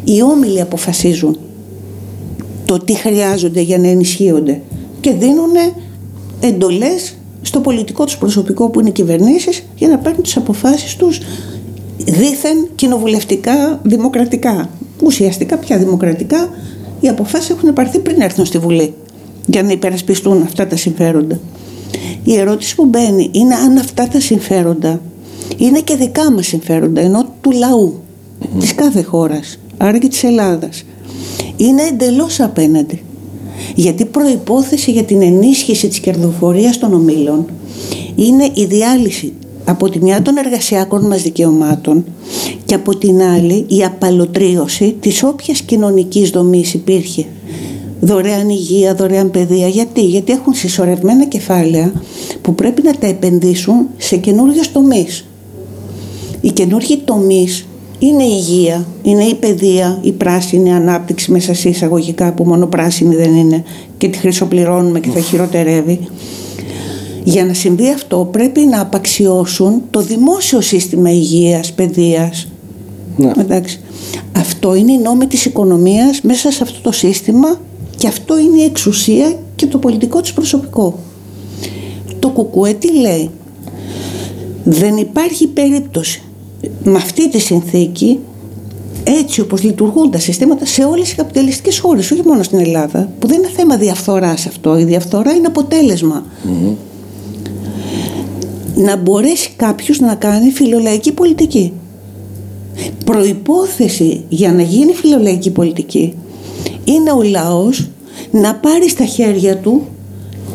Οι 0.04 0.22
όμιλοι 0.22 0.62
αποφασίζουν 0.62 1.38
το 2.66 2.78
τι 2.78 2.94
χρειάζονται 2.94 3.62
για 3.62 3.78
να 3.78 3.88
ενισχύονται 3.88 4.62
και 5.02 5.12
δίνουν 5.12 5.52
εντολές 6.40 7.16
στο 7.52 7.60
πολιτικό 7.60 8.06
τους 8.06 8.18
προσωπικό 8.18 8.70
που 8.70 8.80
είναι 8.80 8.90
κυβερνήσεις 8.90 9.64
για 9.76 9.88
να 9.88 9.98
παίρνουν 9.98 10.24
τις 10.24 10.38
αποφάσεις 10.38 10.96
τους 10.96 11.20
δήθεν 11.98 12.70
κοινοβουλευτικά 12.76 13.80
δημοκρατικά. 13.84 14.70
Ουσιαστικά 15.04 15.58
πια 15.58 15.78
δημοκρατικά 15.78 16.50
οι 17.00 17.08
αποφάσεις 17.08 17.50
έχουν 17.50 17.74
πάρθει 17.74 18.00
πριν 18.00 18.22
έρθουν 18.22 18.46
στη 18.46 18.58
Βουλή 18.58 18.94
για 19.46 19.64
να 19.64 19.72
υπερασπιστούν 19.72 20.42
αυτά 20.42 20.68
τα 20.68 20.76
συμφέροντα. 20.76 21.40
Η 22.24 22.38
ερώτηση 22.38 22.76
που 22.76 22.86
μπαίνει 22.86 23.30
είναι 23.32 23.56
αν 23.56 23.78
αυτά 23.78 24.08
τα 24.08 24.20
συμφέροντα 24.20 25.02
είναι 25.58 25.80
και 25.80 25.96
δικά 25.96 26.32
μας 26.32 26.48
συμφέροντα 26.48 27.02
ενώ 27.02 27.26
του 27.42 27.52
λαού 27.52 28.00
mm. 28.42 28.46
της 28.60 28.76
κάθε 28.76 29.02
χώρας, 29.02 29.60
άρα 29.78 29.98
και 29.98 30.08
της 30.08 30.24
Ελλάδας. 30.24 30.84
Είναι 31.58 31.82
εντελώς 31.82 32.40
απέναντι 32.40 33.04
γιατί 33.76 34.06
προϋπόθεση 34.06 34.92
για 34.92 35.04
την 35.04 35.22
ενίσχυση 35.22 35.88
της 35.88 36.00
κερδοφορίας 36.00 36.78
των 36.78 36.94
ομίλων 36.94 37.46
είναι 38.16 38.50
η 38.54 38.66
διάλυση 38.66 39.34
από 39.66 39.90
τη 39.90 40.00
μια 40.02 40.22
των 40.22 40.38
εργασιακών 40.38 41.08
μας 41.08 41.22
δικαιωμάτων 41.22 42.04
και 42.66 42.74
από 42.74 42.98
την 42.98 43.22
άλλη 43.22 43.66
η 43.68 43.84
απαλωτρίωση 43.84 44.96
της 45.00 45.24
όποιας 45.24 45.62
κοινωνικής 45.62 46.30
δομής 46.30 46.74
υπήρχε. 46.74 47.26
Δωρεάν 48.00 48.50
υγεία, 48.50 48.96
δωρεάν 48.96 49.32
παιδεία. 49.32 49.68
Γιατί; 49.68 50.02
Γιατί 50.02 50.32
έχουν 50.32 50.54
συσσωρευμένα 50.54 51.26
κεφάλαια 51.26 51.94
που 52.42 52.56
πρέπει 52.56 52.82
να 52.82 52.96
τα 52.96 53.08
επενδύσουν 53.08 53.88
σε 53.98 54.18
καινούργιες 54.18 54.72
τομείς. 54.72 55.26
Οι 56.42 56.52
καινούργιοι 56.52 56.98
τομείς 56.98 57.66
είναι 58.04 58.24
η 58.24 58.30
υγεία, 58.32 58.86
είναι 59.02 59.24
η 59.24 59.36
παιδεία, 59.36 60.00
η 60.02 60.12
πράσινη 60.12 60.74
ανάπτυξη 60.74 61.32
μέσα 61.32 61.54
σε 61.54 61.70
εισαγωγικά 61.70 62.34
που 62.34 62.44
μόνο 62.44 62.68
πράσινη 62.68 63.16
δεν 63.16 63.36
είναι 63.36 63.64
και 63.98 64.08
τη 64.08 64.18
χρυσοπληρώνουμε 64.18 65.00
και 65.00 65.10
θα 65.10 65.20
χειροτερεύει. 65.20 66.00
Για 67.24 67.46
να 67.46 67.54
συμβεί 67.54 67.90
αυτό 67.90 68.30
πρέπει 68.32 68.60
να 68.60 68.82
απαξιώσουν 68.82 69.82
το 69.90 70.02
δημόσιο 70.02 70.62
σύστημα 70.62 71.12
υγείας, 71.12 71.74
παιδείας. 71.74 72.48
Ναι. 73.18 73.32
Εντάξει. 73.38 73.80
Αυτό 74.38 74.76
είναι 74.76 74.92
η 74.92 74.98
νόμη 74.98 75.28
της 75.28 75.46
οικονομίας 75.46 76.22
μέσα 76.22 76.52
σε 76.52 76.64
αυτό 76.64 76.80
το 76.82 76.92
σύστημα 76.92 77.60
και 77.98 78.08
αυτό 78.08 78.40
είναι 78.40 78.62
η 78.62 78.64
εξουσία 78.64 79.40
και 79.56 79.66
το 79.66 79.78
πολιτικό 79.78 80.22
της 80.22 80.34
προσωπικό. 80.34 81.00
Το 82.20 82.30
κουκουέ 82.30 82.74
τι 82.74 83.00
λέει; 83.00 83.30
Δεν 84.64 84.98
υπάρχει 84.98 85.48
περίπτωση 85.48 86.24
με 86.84 86.96
αυτή 86.98 87.30
τη 87.30 87.40
συνθήκη 87.40 88.20
έτσι 89.04 89.42
όπως 89.42 89.64
λειτουργούν 89.64 90.12
τα 90.12 90.20
συστήματα 90.20 90.66
σε 90.66 90.84
όλες 90.84 91.06
τις 91.06 91.16
καπιταλιστικές 91.16 91.80
χώρες, 91.80 92.12
όχι 92.12 92.22
μόνο 92.26 92.44
στην 92.44 92.60
Ελλάδα, 92.60 93.12
που 93.20 93.28
δεν 93.28 93.38
είναι 93.38 93.52
θέμα 93.56 93.78
διαφθοράς 93.78 94.46
αυτό. 94.46 94.80
Η 94.80 94.84
διαφθορά 94.84 95.32
είναι 95.32 95.48
αποτέλεσμα. 95.48 96.26
να 98.76 98.98
μπορέσει 98.98 99.50
κάποιος 99.56 100.00
να 100.00 100.16
κάνει 100.16 100.52
φιλολαϊκή 100.52 101.12
πολιτική. 101.12 101.74
Προϋπόθεση 103.06 104.24
για 104.30 104.54
να 104.54 104.62
γίνει 104.62 104.94
φιλολαϊκή 104.94 105.52
πολιτική 105.52 106.14
είναι 106.84 107.12
ο 107.12 107.22
λαός 107.22 107.90
να 108.32 108.56
πάρει 108.56 108.90
στα 108.90 109.06
χέρια 109.06 109.58
του 109.58 109.82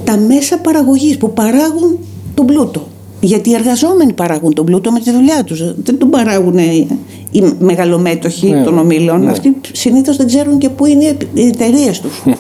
τα 0.05 0.17
μέσα 0.17 0.59
παραγωγής 0.59 1.17
που 1.17 1.33
παράγουν 1.33 1.99
τον 2.35 2.47
πλούτο. 2.47 2.87
Γιατί 3.27 3.51
οι 3.51 3.55
εργαζόμενοι 3.55 4.13
παράγουν 4.13 4.55
τον 4.55 4.65
πλούτο 4.65 4.91
με 4.93 5.01
τη 5.01 5.13
δουλειά 5.13 5.45
τους. 5.45 5.75
Δεν 5.83 5.99
τον 5.99 6.11
παράγουν 6.11 6.59
οι 6.59 7.43
μεγαλομέτωχοι 7.59 8.51
ναι, 8.51 8.65
των 8.65 8.79
ομίλων. 8.79 9.21
Ναι. 9.21 9.31
Αυτοί 9.31 9.57
συνήθως 9.73 10.17
δεν 10.17 10.27
ξέρουν 10.27 10.59
και 10.59 10.69
πού 10.69 10.87
είναι 10.87 11.17
οι 11.35 11.47
εταιρείες 11.47 12.01
τους. 12.01 12.23
Ναι. 12.25 12.37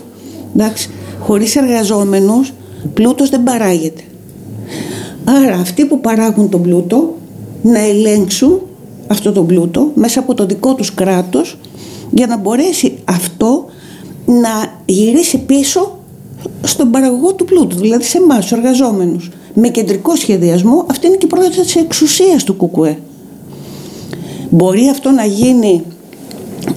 Εντάξει, 0.57 0.90
χωρίς 1.20 1.57
εργαζόμενους 1.57 2.53
πλούτος 2.94 3.31
δεν 3.31 3.42
παράγεται. 3.42 4.03
Άρα 5.25 5.55
αυτοί 5.55 5.85
που 5.85 6.01
παράγουν 6.01 6.49
τον 6.49 6.62
πλούτο 6.62 7.14
να 7.62 7.79
ελέγξουν 7.79 8.61
αυτό 9.07 9.33
τον 9.33 9.46
πλούτο 9.46 9.90
μέσα 9.94 10.20
από 10.20 10.35
το 10.35 10.46
δικό 10.46 10.75
τους 10.75 10.94
κράτος 10.94 11.59
για 12.11 12.27
να 12.27 12.37
μπορέσει 12.37 12.99
αυτό 13.05 13.64
να 14.27 14.83
γυρίσει 14.85 15.38
πίσω 15.38 15.99
στον 16.62 16.90
παραγωγό 16.90 17.35
του 17.35 17.44
πλούτου, 17.44 17.77
δηλαδή 17.77 18.05
σε 18.05 18.18
εμάς, 18.18 18.38
τους 18.38 18.53
εργαζόμενους. 18.53 19.31
Με 19.58 19.68
κεντρικό 19.68 20.16
σχεδιασμό, 20.16 20.84
αυτή 20.90 21.06
είναι 21.06 21.16
και 21.16 21.26
η 21.26 21.28
πρόταση 21.28 21.60
της 21.60 21.76
εξουσίας 21.76 22.44
του 22.44 22.56
ΚΚΕ. 22.56 22.98
Μπορεί 24.50 24.88
αυτό 24.88 25.10
να 25.10 25.24
γίνει 25.24 25.82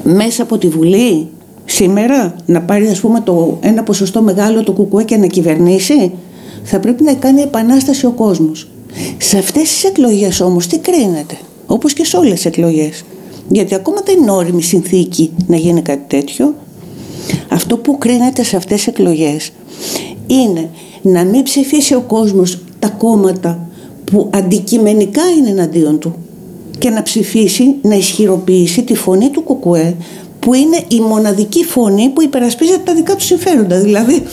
μέσα 0.04 0.44
από 0.44 0.58
τη 0.58 0.68
Βουλή 0.68 1.28
σήμερα, 1.66 2.36
να 2.46 2.62
πάρει 2.62 2.88
ας 2.88 3.00
πούμε 3.00 3.20
το 3.20 3.58
ένα 3.62 3.84
ποσοστό 3.84 4.22
μεγάλο 4.22 4.64
του 4.64 4.74
ΚΚΕ 4.74 5.04
και 5.04 5.18
να 5.18 5.28
κυβερνήσει. 5.28 6.12
Θα 6.64 6.80
πρέπει 6.80 7.04
να 7.04 7.14
κάνει 7.14 7.42
επανάσταση 7.42 8.06
ο 8.06 8.12
κόσμος. 8.12 8.70
Σε 9.18 9.38
αυτές 9.38 9.64
τις 9.64 9.84
εκλογές 9.84 10.42
όμως 10.42 10.68
τι 10.68 10.80
κρίνεται, 10.80 11.38
όπως 11.68 11.94
και 11.94 12.06
σε 12.06 12.18
όλες 12.18 12.34
τις 12.34 12.46
εκλογές. 12.46 13.04
Γιατί 13.50 13.76
ακόμα 13.76 14.02
δεν 14.06 14.18
είναι 14.18 14.32
όριμη 14.32 14.62
συνθήκη 14.62 15.32
να 15.48 15.56
γίνει 15.56 15.82
κάτι 15.82 16.04
τέτοιο. 16.08 16.56
Αυτό 17.50 17.78
που 17.78 17.98
κρίνεται 17.98 18.44
σε 18.44 18.56
αυτές 18.56 18.78
τις 18.78 18.88
εκλογές 18.88 19.52
είναι 20.28 20.70
να 21.02 21.24
μην 21.24 21.44
ψηφίσει 21.44 21.96
ο 21.96 22.02
κόσμος 22.02 22.60
τα 22.80 22.88
κόμματα 22.88 23.68
που 24.12 24.30
αντικειμενικά 24.34 25.22
είναι 25.38 25.50
εναντίον 25.50 26.00
του 26.00 26.16
και 26.78 26.90
να 26.90 27.04
ψηφίσει, 27.04 27.76
να 27.82 27.96
ισχυροποιήσει 27.96 28.84
τη 28.84 28.96
φωνή 28.96 29.30
του 29.30 29.44
ΚΚΕ 29.44 29.96
που 30.40 30.54
είναι 30.54 30.84
η 30.88 31.00
μοναδική 31.00 31.64
φωνή 31.64 32.10
που 32.10 32.22
υπερασπίζεται 32.22 32.82
τα 32.84 32.94
δικά 32.94 33.16
του 33.16 33.24
συμφέροντα. 33.24 33.80
Δηλαδή 33.80 34.24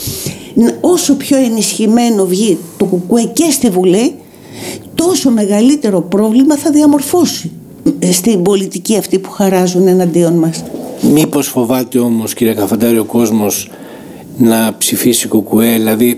όσο 0.80 1.14
πιο 1.14 1.36
ενισχυμένο 1.36 2.24
βγει 2.24 2.58
το 2.76 2.84
ΚΚΕ 2.84 3.22
και 3.32 3.50
στη 3.50 3.70
Βουλή 3.70 4.14
τόσο 4.94 5.30
μεγαλύτερο 5.30 6.00
πρόβλημα 6.00 6.56
θα 6.56 6.70
διαμορφώσει 6.70 7.50
στην 8.12 8.42
πολιτική 8.42 8.96
αυτή 8.96 9.18
που 9.18 9.30
χαράζουν 9.30 9.86
εναντίον 9.86 10.32
μας. 10.32 10.64
Μήπως 11.12 11.46
φοβάται 11.46 11.98
όμως 11.98 12.34
κύριε 12.34 12.54
Καφαντάρη 12.54 12.98
ο 12.98 13.04
κόσμος 13.04 13.70
να 14.36 14.74
ψηφίσει 14.78 15.28
κουκουέ, 15.28 15.72
δηλαδή 15.72 16.16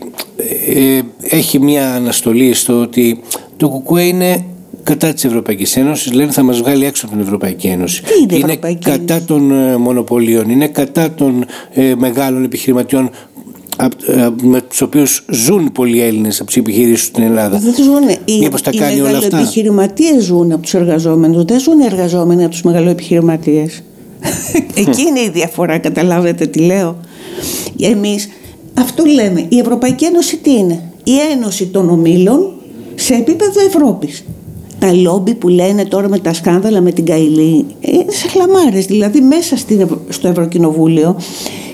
ε, 0.75 1.01
έχει 1.21 1.59
μια 1.61 1.95
αναστολή 1.95 2.55
στο 2.55 2.81
ότι 2.81 3.21
το 3.57 3.69
κουκουέ 3.69 4.03
είναι 4.03 4.45
κατά 4.83 5.13
της 5.13 5.25
Ευρωπαϊκής 5.25 5.77
Ένωσης, 5.77 6.13
λένε 6.13 6.33
θα 6.33 6.43
μας 6.43 6.59
βγάλει 6.59 6.85
έξω 6.85 7.07
από 7.07 7.15
την 7.15 7.25
Ευρωπαϊκή 7.25 7.67
Ένωση. 7.67 8.03
Τι 8.03 8.37
είναι, 8.37 8.59
είναι 8.63 8.79
κατά 8.81 9.23
των 9.23 9.51
ε, 9.51 9.77
μονοπωλίων, 9.77 10.51
είναι 10.51 10.69
κατά 10.69 11.11
των 11.11 11.45
ε, 11.73 11.95
μεγάλων 11.95 12.45
επιχειρηματιών 12.45 13.11
ε, 14.07 14.29
με 14.43 14.61
τους 14.61 14.81
οποίους 14.81 15.25
ζουν 15.31 15.73
πολλοί 15.73 16.01
Έλληνες 16.01 16.41
από 16.41 16.47
τις 16.47 16.57
επιχειρήσεις 16.57 17.07
στην 17.07 17.23
Ελλάδα. 17.23 17.59
Δεν 17.59 17.75
ζουν. 17.75 18.09
Οι, 18.25 18.39
Μήπως 18.39 18.63
τα 18.63 18.71
κάνει 18.71 19.01
όλα 19.01 19.19
αυτά; 19.19 19.39
Οι 19.39 19.41
επιχειρηματίες 19.41 20.25
ζουν 20.25 20.53
από 20.53 20.63
τους 20.63 20.75
εργαζόμενους. 20.75 21.45
Δεν 21.45 21.61
ζουν 21.61 21.81
οι 21.81 21.85
εργαζόμενοι 21.85 22.43
από 22.43 22.51
τους 22.51 22.63
μεγαλοεπιχειρηματίες. 22.63 23.83
Εκεί 24.75 25.03
είναι 25.03 25.21
η 25.21 25.31
διαφορά, 25.33 25.79
καταλάβετε 25.79 26.47
τι 26.47 26.59
λέω. 26.59 26.97
Εμείς 27.81 28.29
αυτό 28.75 29.05
λέμε. 29.05 29.47
Η 29.49 29.59
Ευρωπαϊκή 29.59 30.05
Ένωση 30.05 30.37
τι 30.37 30.51
είναι; 30.51 30.83
Η 31.05 31.13
ένωση 31.33 31.67
των 31.67 31.91
ομίλων 31.91 32.53
σε 32.95 33.15
επίπεδο 33.15 33.61
Ευρώπης. 33.67 34.25
Τα 34.79 34.93
λόμπι 34.93 35.35
που 35.35 35.49
λένε 35.49 35.85
τώρα 35.85 36.09
με 36.09 36.19
τα 36.19 36.33
σκάνδαλα 36.33 36.81
με 36.81 36.93
την 36.93 37.05
Καηλή 37.05 37.67
είναι 37.81 38.13
σε 38.13 38.29
χλαμάρες. 38.29 38.87
Δηλαδή 38.87 39.21
μέσα 39.21 39.57
στο 40.09 40.29
Ευρωκοινοβούλιο 40.29 41.17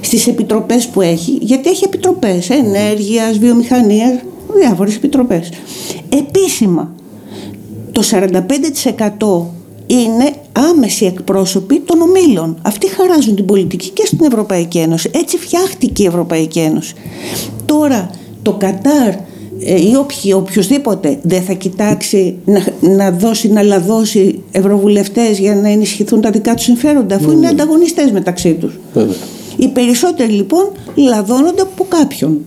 στις 0.01 0.27
επιτροπές 0.27 0.87
που 0.87 1.01
έχει, 1.01 1.39
γιατί 1.41 1.69
έχει 1.69 1.85
επιτροπές 1.85 2.51
ενέργειας, 2.51 3.39
βιομηχανίας, 3.39 4.13
διάφορες 4.55 4.97
επιτροπές. 4.97 5.49
Επίσημα, 6.09 6.95
το 7.93 8.03
45% 8.03 9.47
είναι 9.87 10.33
άμεση 10.59 11.05
εκπρόσωποι 11.05 11.81
των 11.81 12.01
ομίλων. 12.01 12.59
Αυτοί 12.63 12.89
χαράζουν 12.89 13.35
την 13.35 13.45
πολιτική 13.45 13.89
και 13.89 14.07
στην 14.07 14.19
Ευρωπαϊκή 14.23 14.79
Ένωση. 14.79 15.11
Έτσι 15.15 15.39
φτιάχτηκε 15.39 16.03
η 16.03 16.07
Ευρωπαϊκή 16.07 16.59
Ένωση. 16.59 16.95
Τώρα 17.67 18.11
το 18.43 18.53
Κατάρ 18.53 19.09
ε, 19.61 19.89
ή 19.91 19.97
οποιο, 19.99 20.37
οποιοδήποτε 20.37 21.19
δεν 21.23 21.43
θα 21.43 21.53
κοιτάξει 21.53 22.37
να, 22.45 22.65
να 22.81 23.11
δώσει, 23.11 23.49
να 23.49 23.63
λαδώσει 23.63 24.43
ευρωβουλευτές 24.51 25.39
για 25.39 25.55
να 25.55 25.69
ενισχυθούν 25.69 26.21
τα 26.21 26.31
δικά 26.31 26.55
τους 26.55 26.65
συμφέροντα 26.65 27.17
αφού 27.17 27.31
είναι 27.31 27.47
ανταγωνιστές 27.49 28.11
μεταξύ 28.11 28.53
τους. 28.55 28.79
Οι 29.57 29.69
περισσότεροι 29.69 30.33
λοιπόν 30.33 30.73
λαδώνονται 30.95 31.63
από 31.63 31.87
κάποιον. 31.89 32.41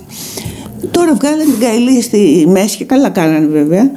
Τώρα 0.90 1.14
βγάλανε 1.14 1.44
την 1.44 1.60
Καηλή 1.60 2.02
στη 2.02 2.46
μέση 2.48 2.76
και 2.76 2.84
καλά 2.84 3.08
κάνανε 3.08 3.46
βέβαια 3.46 3.90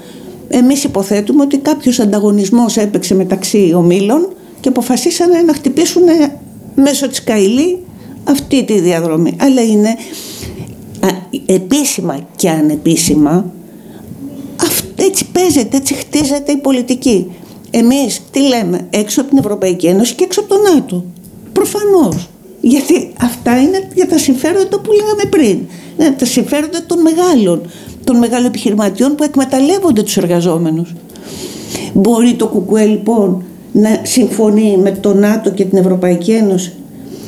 εμείς 0.48 0.84
υποθέτουμε 0.84 1.42
ότι 1.42 1.58
κάποιος 1.58 2.00
ανταγωνισμός 2.00 2.78
έπαιξε 2.78 3.16
μεταξύ 3.16 3.74
ομίλων 3.76 4.34
και 4.60 4.70
αποφασίσανε 4.70 5.42
να 5.42 5.54
χτυπήσουν 5.54 6.04
μέσω 6.76 7.08
της 7.08 7.24
Καηλή 7.24 7.84
αυτή 8.24 8.64
τη 8.64 8.80
διαδρομή. 8.80 9.36
Αλλά 9.40 9.62
είναι 9.62 9.96
επίσημα 11.46 12.28
και 12.36 12.50
ανεπίσημα 12.50 13.54
έτσι 15.06 15.26
παίζεται, 15.32 15.78
έτσι 15.78 15.94
χτίζεται 15.94 16.52
η 16.52 16.58
πολιτική. 16.58 17.32
Εμείς 17.72 18.22
τι 18.32 18.40
λέμε, 18.40 18.88
έξω 18.90 19.22
από 19.22 19.30
την 19.30 19.38
Ευρωπαϊκή 19.38 19.88
Ένωση 19.88 20.16
και 20.16 20.24
έξω 20.24 20.40
από 20.40 20.50
το 20.50 20.62
ΝΑΤΟ. 20.74 21.06
Προφανώς. 21.54 22.30
Γιατί 22.62 23.14
αυτά 23.22 23.62
είναι 23.62 23.90
για 23.94 24.08
τα 24.08 24.18
συμφέροντα 24.18 24.80
που 24.80 24.92
λέγαμε 24.92 25.24
πριν. 25.30 25.60
Είναι 26.00 26.16
τα 26.18 26.26
συμφέροντα 26.26 26.86
των 26.86 27.02
μεγάλων 27.02 27.62
των 28.06 28.18
μεγάλων 28.18 28.46
επιχειρηματιών 28.46 29.16
που 29.16 29.24
εκμεταλλεύονται 29.24 30.02
τους 30.04 30.18
εργαζόμενους. 30.18 30.94
Μπορεί 31.94 32.34
το 32.34 32.48
ΚΚΕ 32.48 32.86
λοιπόν 32.86 33.44
να 33.72 34.00
συμφωνεί 34.04 34.78
με 34.82 34.92
το 34.92 35.14
ΝΑΤΟ 35.14 35.50
και 35.50 35.66
την 35.66 35.78
Ευρωπαϊκή 35.78 36.32
Ένωση. 36.32 36.74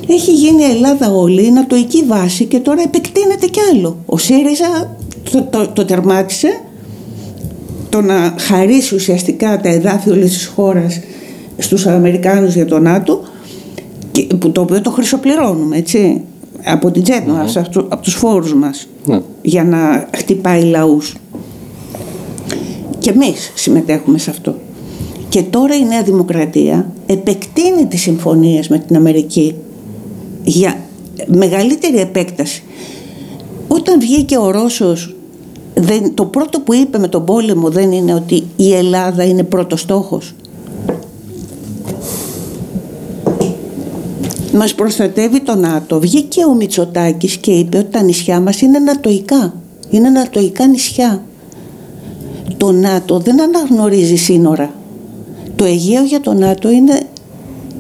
Έχει 0.07 0.31
γίνει 0.31 0.61
η 0.61 0.65
Ελλάδα 0.65 1.11
όλη 1.11 1.45
η 1.45 1.51
νατοική 1.51 2.03
βάση 2.07 2.45
και 2.45 2.59
τώρα 2.59 2.81
επεκτείνεται 2.81 3.47
κι 3.47 3.59
άλλο. 3.73 3.97
Ο 4.05 4.17
ΣΥΡΙΖΑ 4.17 4.95
το, 5.31 5.47
το, 5.49 5.67
το 5.67 5.85
τερμάτισε 5.85 6.61
το 7.89 8.01
να 8.01 8.35
χαρίσει 8.37 8.95
ουσιαστικά 8.95 9.59
τα 9.59 9.69
εδάφη 9.69 10.09
όλης 10.09 10.31
της 10.33 10.45
χώρας 10.45 10.99
στους 11.57 11.85
Αμερικάνους 11.85 12.53
για 12.53 12.65
το 12.65 12.79
ΝΑΤΟ 12.79 13.21
που 14.39 14.51
το 14.51 14.61
οποίο 14.61 14.81
το 14.81 14.89
χρυσοπληρώνουμε 14.89 15.77
έτσι 15.77 16.21
από 16.63 16.91
την 16.91 17.03
τσέπη 17.03 17.29
μας, 17.29 17.57
από 17.57 17.97
τους 18.01 18.13
φόρους 18.13 18.53
μας 18.53 18.87
ναι. 19.05 19.21
για 19.41 19.63
να 19.63 20.09
χτυπάει 20.17 20.63
λαούς. 20.63 21.15
Και 22.99 23.09
εμείς 23.09 23.51
συμμετέχουμε 23.55 24.17
σε 24.17 24.29
αυτό. 24.29 24.55
Και 25.29 25.41
τώρα 25.41 25.75
η 25.75 25.85
Νέα 25.85 26.03
Δημοκρατία 26.03 26.91
επεκτείνει 27.05 27.85
τις 27.85 28.01
συμφωνίες 28.01 28.67
με 28.67 28.77
την 28.77 28.95
Αμερική 28.95 29.55
για 30.43 30.75
μεγαλύτερη 31.25 31.99
επέκταση. 31.99 32.63
Όταν 33.67 33.99
βγήκε 33.99 34.37
ο 34.37 34.51
Ρώσος, 34.51 35.15
δεν, 35.73 36.13
το 36.13 36.25
πρώτο 36.25 36.59
που 36.59 36.73
είπε 36.73 36.97
με 36.97 37.07
τον 37.07 37.25
πόλεμο 37.25 37.69
δεν 37.69 37.91
είναι 37.91 38.13
ότι 38.13 38.43
η 38.55 38.73
Ελλάδα 38.73 39.23
είναι 39.23 39.43
πρώτος 39.43 39.81
στόχος. 39.81 40.33
Μας 44.57 44.75
προστατεύει 44.75 45.39
το 45.39 45.55
ΝΑΤΟ. 45.55 45.99
Βγήκε 45.99 46.45
ο 46.45 46.53
Μητσοτάκης 46.53 47.37
και 47.37 47.51
είπε 47.51 47.77
ότι 47.77 47.91
τα 47.91 48.01
νησιά 48.01 48.39
μας 48.39 48.61
είναι 48.61 48.79
νατοικά. 48.79 49.53
Είναι 49.89 50.09
νατοικά 50.09 50.67
νησιά. 50.67 51.23
Το 52.57 52.71
ΝΑΤΟ 52.71 53.19
δεν 53.19 53.41
αναγνωρίζει 53.41 54.15
σύνορα. 54.15 54.73
Το 55.55 55.65
Αιγαίο 55.65 56.03
για 56.03 56.21
το 56.21 56.33
ΝΑΤΟ 56.33 56.69
είναι 56.69 57.01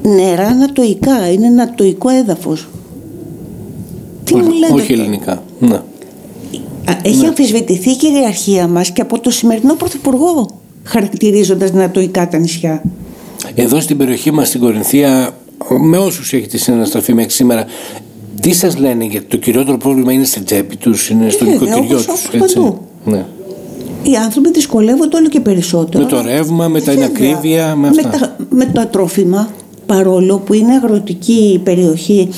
νερά 0.01 0.53
νατοικά, 0.53 1.31
είναι 1.31 1.49
νατοικό 1.49 2.09
έδαφος. 2.09 2.67
Τι 4.23 4.35
μου 4.35 4.51
λέτε; 4.51 4.73
Όχι 4.73 4.93
ελληνικά. 4.93 5.43
Ναι. 5.59 5.81
Έχει 7.03 7.21
ναι. 7.21 7.27
αμφισβητηθεί 7.27 7.89
η 7.89 7.95
κυριαρχία 7.95 8.67
μας 8.67 8.91
και 8.91 9.01
από 9.01 9.19
το 9.19 9.29
σημερινό 9.29 9.73
πρωθυπουργό 9.73 10.47
χαρακτηρίζοντας 10.83 11.71
νατοικά 11.71 12.27
τα 12.27 12.37
νησιά. 12.37 12.83
Εδώ 13.55 13.79
στην 13.79 13.97
περιοχή 13.97 14.31
μας 14.31 14.47
στην 14.47 14.59
Κορινθία 14.59 15.35
με 15.69 15.97
όσους 15.97 16.33
έχετε 16.33 16.57
συναναστραφεί 16.57 17.13
μέχρι 17.13 17.31
σήμερα, 17.31 17.65
τι 18.41 18.53
σας 18.53 18.77
λένε, 18.77 19.03
γιατί 19.03 19.25
το 19.25 19.37
κυριότερο 19.37 19.77
πρόβλημα 19.77 20.11
είναι 20.11 20.25
στην 20.25 20.43
τσέπη 20.43 20.75
τους, 20.75 21.09
είναι 21.09 21.29
στο 21.29 21.45
ε, 21.45 21.49
νοικοκυριό 21.49 21.97
τους. 21.97 22.27
Έτσι. 22.31 22.73
Ναι. 23.05 23.25
οι 24.03 24.15
άνθρωποι 24.15 24.51
δυσκολεύονται 24.51 25.17
όλο 25.17 25.27
και 25.27 25.39
περισσότερο. 25.39 26.03
Με 26.03 26.09
το 26.09 26.21
ρεύμα, 26.21 26.67
με 26.67 26.81
την 26.81 27.03
ακρίβεια, 27.03 27.75
με 27.75 27.87
αυτά. 27.87 28.09
Με, 28.09 28.17
τα, 28.17 28.35
με 28.49 28.65
το 28.65 28.87
τρόφιμα, 28.87 29.49
παρόλο 29.85 30.37
που 30.37 30.53
είναι 30.53 30.73
αγροτική 30.73 31.61
περιοχή 31.63 32.29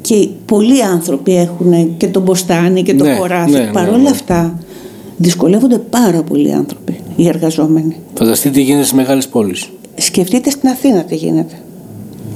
και 0.00 0.28
πολλοί 0.46 0.82
άνθρωποι 0.82 1.36
έχουν 1.36 1.96
και 1.96 2.06
τον 2.06 2.22
μποστάνι 2.22 2.82
και 2.82 2.94
το 2.94 3.04
ναι, 3.04 3.14
χωράφι. 3.14 3.50
Ναι, 3.50 3.58
ναι, 3.58 3.70
παρόλα 3.72 3.98
ναι. 3.98 4.08
αυτά 4.08 4.58
δυσκολεύονται 5.16 5.78
πάρα 5.78 6.22
πολλοί 6.22 6.52
άνθρωποι, 6.52 7.00
οι 7.16 7.28
εργαζόμενοι. 7.28 7.96
Φανταστείτε 8.14 8.54
τι 8.54 8.62
γίνεται 8.62 8.84
στις 8.84 8.96
μεγάλες 8.96 9.28
πόλεις. 9.28 9.68
Σκεφτείτε 9.94 10.50
στην 10.50 10.68
Αθήνα 10.68 11.04
τι 11.04 11.14
γίνεται. 11.14 11.54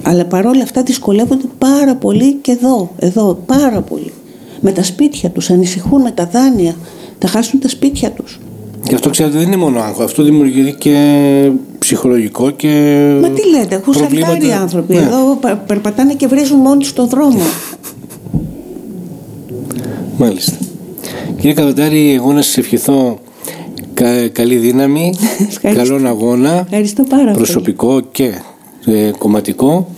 Αλλά 0.02 0.24
παρόλα 0.24 0.62
αυτά 0.62 0.82
δυσκολεύονται 0.82 1.46
πάρα 1.58 1.94
πολύ 1.94 2.32
και 2.32 2.52
εδώ, 2.52 2.90
εδώ, 2.98 3.42
πάρα 3.46 3.80
πολύ. 3.80 4.12
Με 4.60 4.72
τα 4.72 4.82
σπίτια 4.82 5.30
τους, 5.30 5.50
ανησυχούν 5.50 6.02
με 6.02 6.10
τα 6.10 6.26
δάνεια, 6.32 6.74
θα 7.18 7.28
χάσουν 7.28 7.60
τα 7.60 7.68
σπίτια 7.68 8.10
τους. 8.10 8.40
Και 8.82 8.94
αυτό 8.94 9.10
ξέρετε 9.10 9.38
δεν 9.38 9.46
είναι 9.46 9.56
μόνο 9.56 9.80
άγχος, 9.80 10.04
αυτό 10.04 10.22
δημιουργεί 10.22 10.74
και 10.78 11.50
ψυχολογικό 11.78 12.50
και. 12.50 12.68
Μα 13.20 13.28
τι 13.28 13.48
λέτε, 13.48 13.74
έχουν 13.74 13.94
σαρτάρει 13.94 14.46
οι 14.46 14.52
άνθρωποι. 14.52 14.94
Ναι. 14.94 15.00
Εδώ 15.00 15.38
περπατάνε 15.66 16.14
και 16.14 16.26
βρίζουν 16.26 16.58
μόνοι 16.58 16.84
στον 16.84 17.08
δρόμο. 17.08 17.42
Μάλιστα. 20.16 20.56
Κύριε 21.36 21.52
Καβαντάρη, 21.52 22.12
εγώ 22.14 22.32
να 22.32 22.42
σας 22.42 22.56
ευχηθώ 22.56 23.18
καλή 24.32 24.56
δύναμη, 24.56 25.14
καλόν 25.76 26.06
αγώνα. 26.06 26.52
Ευχαριστώ 26.52 27.02
πάρα 27.02 27.32
προσωπικό 27.32 28.00
και 28.00 28.32
ε, 28.86 29.10
κομματικό. 29.18 29.88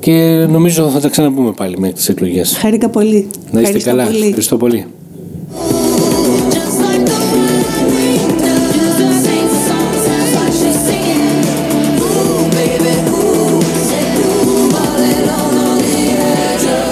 Και 0.00 0.46
νομίζω 0.50 0.88
θα 0.88 1.00
τα 1.00 1.08
ξαναπούμε 1.08 1.52
πάλι 1.52 1.78
με 1.78 1.92
τις 1.92 2.08
εκλογές. 2.08 2.56
Χάρηκα 2.56 2.88
πολύ. 2.88 3.26
Να 3.50 3.60
είστε 3.60 3.78
καλά. 3.78 4.02
Ευχαριστώ 4.02 4.56
πολύ. 4.56 4.86